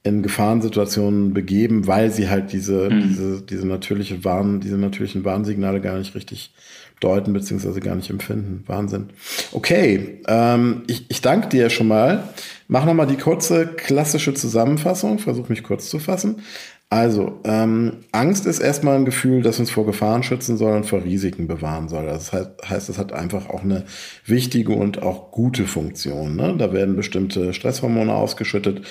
in 0.03 0.23
Gefahrensituationen 0.23 1.33
begeben, 1.33 1.85
weil 1.85 2.09
sie 2.09 2.29
halt 2.29 2.51
diese, 2.51 2.89
mhm. 2.89 3.01
diese, 3.03 3.41
diese 3.43 3.67
natürliche 3.67 4.25
Warn, 4.25 4.59
diese 4.59 4.77
natürlichen 4.77 5.23
Warnsignale 5.23 5.79
gar 5.79 5.97
nicht 5.97 6.15
richtig 6.15 6.53
deuten 6.99 7.33
beziehungsweise 7.33 7.79
gar 7.81 7.95
nicht 7.95 8.09
empfinden. 8.09 8.63
Wahnsinn. 8.67 9.09
Okay, 9.51 10.21
ähm, 10.27 10.83
ich, 10.87 11.05
ich 11.09 11.21
danke 11.21 11.49
dir 11.49 11.69
schon 11.69 11.87
mal. 11.87 12.29
Mach 12.67 12.85
nochmal 12.85 13.07
die 13.07 13.17
kurze 13.17 13.67
klassische 13.67 14.33
Zusammenfassung. 14.33 15.19
Versuch 15.19 15.49
mich 15.49 15.63
kurz 15.63 15.89
zu 15.89 15.99
fassen. 15.99 16.41
Also, 16.91 17.39
ähm, 17.45 17.99
Angst 18.11 18.45
ist 18.45 18.59
erstmal 18.59 18.97
ein 18.97 19.05
Gefühl, 19.05 19.43
das 19.43 19.61
uns 19.61 19.71
vor 19.71 19.85
Gefahren 19.85 20.23
schützen 20.23 20.57
soll 20.57 20.75
und 20.75 20.85
vor 20.85 21.05
Risiken 21.05 21.47
bewahren 21.47 21.87
soll. 21.87 22.05
Das 22.05 22.33
heißt, 22.33 22.89
es 22.89 22.97
hat 22.97 23.13
einfach 23.13 23.49
auch 23.49 23.63
eine 23.63 23.85
wichtige 24.25 24.73
und 24.73 25.01
auch 25.01 25.31
gute 25.31 25.67
Funktion. 25.67 26.35
Ne? 26.35 26.53
Da 26.57 26.73
werden 26.73 26.97
bestimmte 26.97 27.53
Stresshormone 27.53 28.13
ausgeschüttet. 28.13 28.81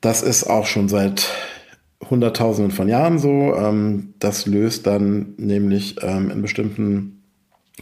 Das 0.00 0.22
ist 0.22 0.44
auch 0.44 0.66
schon 0.66 0.88
seit 0.88 1.28
Hunderttausenden 2.08 2.70
von 2.70 2.88
Jahren 2.88 3.18
so. 3.18 3.56
Ähm, 3.56 4.14
das 4.20 4.46
löst 4.46 4.86
dann 4.86 5.34
nämlich 5.36 5.96
ähm, 6.02 6.30
in 6.30 6.42
bestimmten 6.42 7.24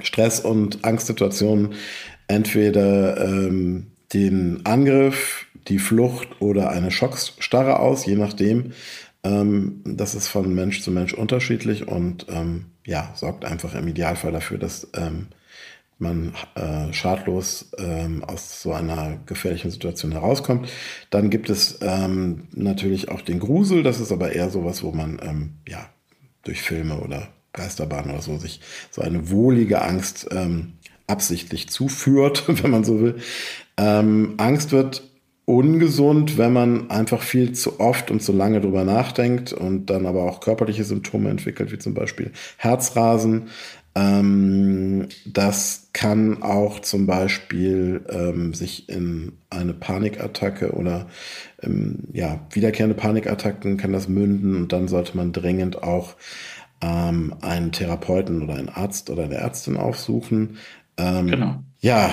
Stress- 0.01 0.41
und 0.41 0.87
Angstsituationen 0.87 1.75
entweder 2.29 3.23
ähm, 3.23 3.89
den 4.15 4.65
Angriff, 4.65 5.45
die 5.69 5.79
Flucht 5.79 6.41
oder 6.41 6.71
eine 6.71 6.91
Schockstarre 6.91 7.79
aus, 7.79 8.07
je 8.07 8.17
nachdem. 8.17 8.73
Ähm, 9.25 9.83
das 9.85 10.15
ist 10.15 10.29
von 10.29 10.55
Mensch 10.55 10.83
zu 10.83 10.91
Mensch 10.91 11.15
unterschiedlich 11.15 11.89
und 11.89 12.27
ähm, 12.29 12.67
ja, 12.85 13.13
sorgt 13.15 13.45
einfach 13.45 13.75
im 13.75 13.89
Idealfall 13.89 14.33
dafür, 14.33 14.59
dass 14.59 14.89
ähm, 14.95 15.29
man 15.99 16.33
äh, 16.55 16.93
schadlos 16.93 17.71
ähm, 17.77 18.23
aus 18.25 18.63
so 18.63 18.73
einer 18.73 19.19
gefährlichen 19.27 19.71
Situation 19.71 20.13
herauskommt. 20.13 20.69
Dann 21.11 21.29
gibt 21.29 21.51
es 21.51 21.79
ähm, 21.83 22.49
natürlich 22.53 23.09
auch 23.09 23.21
den 23.21 23.41
Grusel, 23.41 23.83
das 23.83 24.01
ist 24.01 24.13
aber 24.13 24.33
eher 24.33 24.51
sowas, 24.51 24.83
wo 24.83 24.93
man 24.93 25.21
ähm, 25.23 25.55
ja 25.67 25.91
durch 26.45 26.63
Filme 26.63 27.01
oder 27.01 27.29
Geisterbahnen 27.53 28.13
oder 28.13 28.23
so 28.23 28.39
sich 28.39 28.61
so 28.91 29.03
eine 29.03 29.31
wohlige 29.31 29.83
Angst 29.83 30.29
ähm, 30.31 30.75
absichtlich 31.09 31.69
zuführt, 31.69 32.45
wenn 32.63 32.71
man 32.71 32.85
so 32.85 33.01
will. 33.01 33.17
Ähm, 33.77 34.35
Angst 34.37 34.71
wird 34.71 35.08
ungesund, 35.49 36.37
wenn 36.37 36.53
man 36.53 36.91
einfach 36.91 37.23
viel 37.23 37.53
zu 37.53 37.81
oft 37.81 38.11
und 38.11 38.23
zu 38.23 38.33
lange 38.33 38.61
drüber 38.61 38.85
nachdenkt 38.85 39.55
und 39.55 39.87
dann 39.87 40.05
aber 40.05 40.25
auch 40.25 40.41
körperliche 40.41 40.85
Symptome 40.85 41.31
entwickelt, 41.31 41.73
wie 41.73 41.79
zum 41.79 41.95
Beispiel 41.95 42.33
Herzrasen. 42.59 43.49
Ähm, 43.95 45.09
das 45.25 45.89
kann 45.95 46.43
auch 46.43 46.81
zum 46.81 47.07
Beispiel 47.07 48.05
ähm, 48.11 48.53
sich 48.53 48.91
in 48.91 49.39
eine 49.49 49.73
Panikattacke 49.73 50.73
oder 50.73 51.07
ähm, 51.63 52.01
ja, 52.13 52.41
wiederkehrende 52.53 52.95
Panikattacken 52.95 53.79
kann 53.79 53.95
das 53.95 54.07
münden 54.07 54.55
und 54.55 54.75
dann 54.75 54.87
sollte 54.87 55.17
man 55.17 55.33
dringend 55.33 55.83
auch 55.83 56.17
ähm, 56.83 57.35
einen 57.41 57.73
Therapeuten 57.73 58.43
oder 58.43 58.57
einen 58.57 58.69
Arzt 58.69 59.09
oder 59.09 59.25
eine 59.25 59.37
Ärztin 59.37 59.79
aufsuchen. 59.79 60.59
Ähm, 60.99 61.29
genau. 61.29 61.55
Ja, 61.81 62.11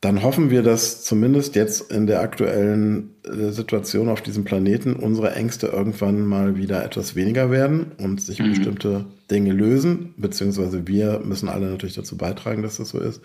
dann 0.00 0.22
hoffen 0.22 0.50
wir, 0.50 0.62
dass 0.62 1.02
zumindest 1.04 1.54
jetzt 1.54 1.90
in 1.90 2.06
der 2.06 2.20
aktuellen 2.20 3.14
äh, 3.24 3.50
Situation 3.50 4.08
auf 4.08 4.20
diesem 4.20 4.44
Planeten 4.44 4.94
unsere 4.94 5.34
Ängste 5.34 5.68
irgendwann 5.68 6.26
mal 6.26 6.56
wieder 6.56 6.84
etwas 6.84 7.16
weniger 7.16 7.50
werden 7.50 7.92
und 7.98 8.20
sich 8.20 8.38
mhm. 8.38 8.50
bestimmte 8.50 9.06
Dinge 9.30 9.52
lösen, 9.52 10.14
beziehungsweise 10.16 10.86
wir 10.86 11.20
müssen 11.24 11.48
alle 11.48 11.66
natürlich 11.70 11.94
dazu 11.94 12.16
beitragen, 12.16 12.62
dass 12.62 12.76
das 12.76 12.90
so 12.90 13.00
ist. 13.00 13.22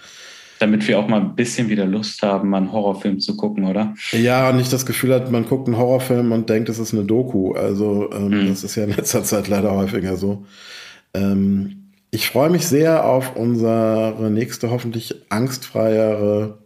Damit 0.60 0.88
wir 0.88 1.00
auch 1.00 1.08
mal 1.08 1.20
ein 1.20 1.36
bisschen 1.36 1.70
wieder 1.70 1.86
Lust 1.86 2.22
haben, 2.22 2.50
mal 2.50 2.58
einen 2.58 2.72
Horrorfilm 2.72 3.20
zu 3.20 3.36
gucken, 3.36 3.66
oder? 3.66 3.96
Ja, 4.12 4.50
und 4.50 4.58
nicht 4.58 4.72
das 4.72 4.86
Gefühl 4.86 5.14
hat, 5.14 5.32
man 5.32 5.46
guckt 5.46 5.68
einen 5.68 5.78
Horrorfilm 5.78 6.32
und 6.32 6.50
denkt, 6.50 6.70
es 6.70 6.78
ist 6.78 6.94
eine 6.94 7.04
Doku. 7.04 7.54
Also 7.54 8.12
ähm, 8.14 8.28
mhm. 8.28 8.48
das 8.48 8.64
ist 8.64 8.76
ja 8.76 8.84
in 8.84 8.92
letzter 8.92 9.24
Zeit 9.24 9.48
leider 9.48 9.72
häufiger 9.72 10.16
so. 10.18 10.46
Ähm, 11.16 11.92
ich 12.12 12.28
freue 12.28 12.50
mich 12.50 12.68
sehr 12.68 13.06
auf 13.06 13.36
unsere 13.36 14.30
nächste 14.32 14.70
hoffentlich 14.70 15.16
angstfreiere 15.30 16.61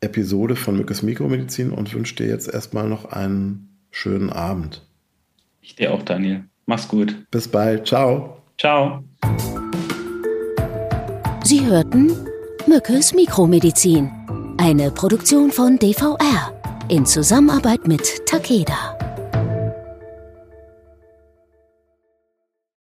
Episode 0.00 0.56
von 0.56 0.76
Mückes 0.76 1.02
Mikromedizin 1.02 1.70
und 1.70 1.92
wünsche 1.92 2.16
dir 2.16 2.26
jetzt 2.26 2.48
erstmal 2.52 2.88
noch 2.88 3.06
einen 3.06 3.68
schönen 3.90 4.30
Abend. 4.30 4.82
Ich 5.60 5.76
dir 5.76 5.92
auch, 5.92 6.02
Daniel. 6.02 6.44
Mach's 6.66 6.88
gut. 6.88 7.16
Bis 7.30 7.48
bald. 7.48 7.86
Ciao. 7.86 8.42
Ciao. 8.58 9.02
Sie 11.44 11.64
hörten 11.66 12.12
Mückes 12.66 13.14
Mikromedizin, 13.14 14.10
eine 14.58 14.90
Produktion 14.90 15.50
von 15.50 15.78
DVR 15.78 16.52
in 16.88 17.04
Zusammenarbeit 17.04 17.86
mit 17.86 18.26
Takeda. 18.26 18.96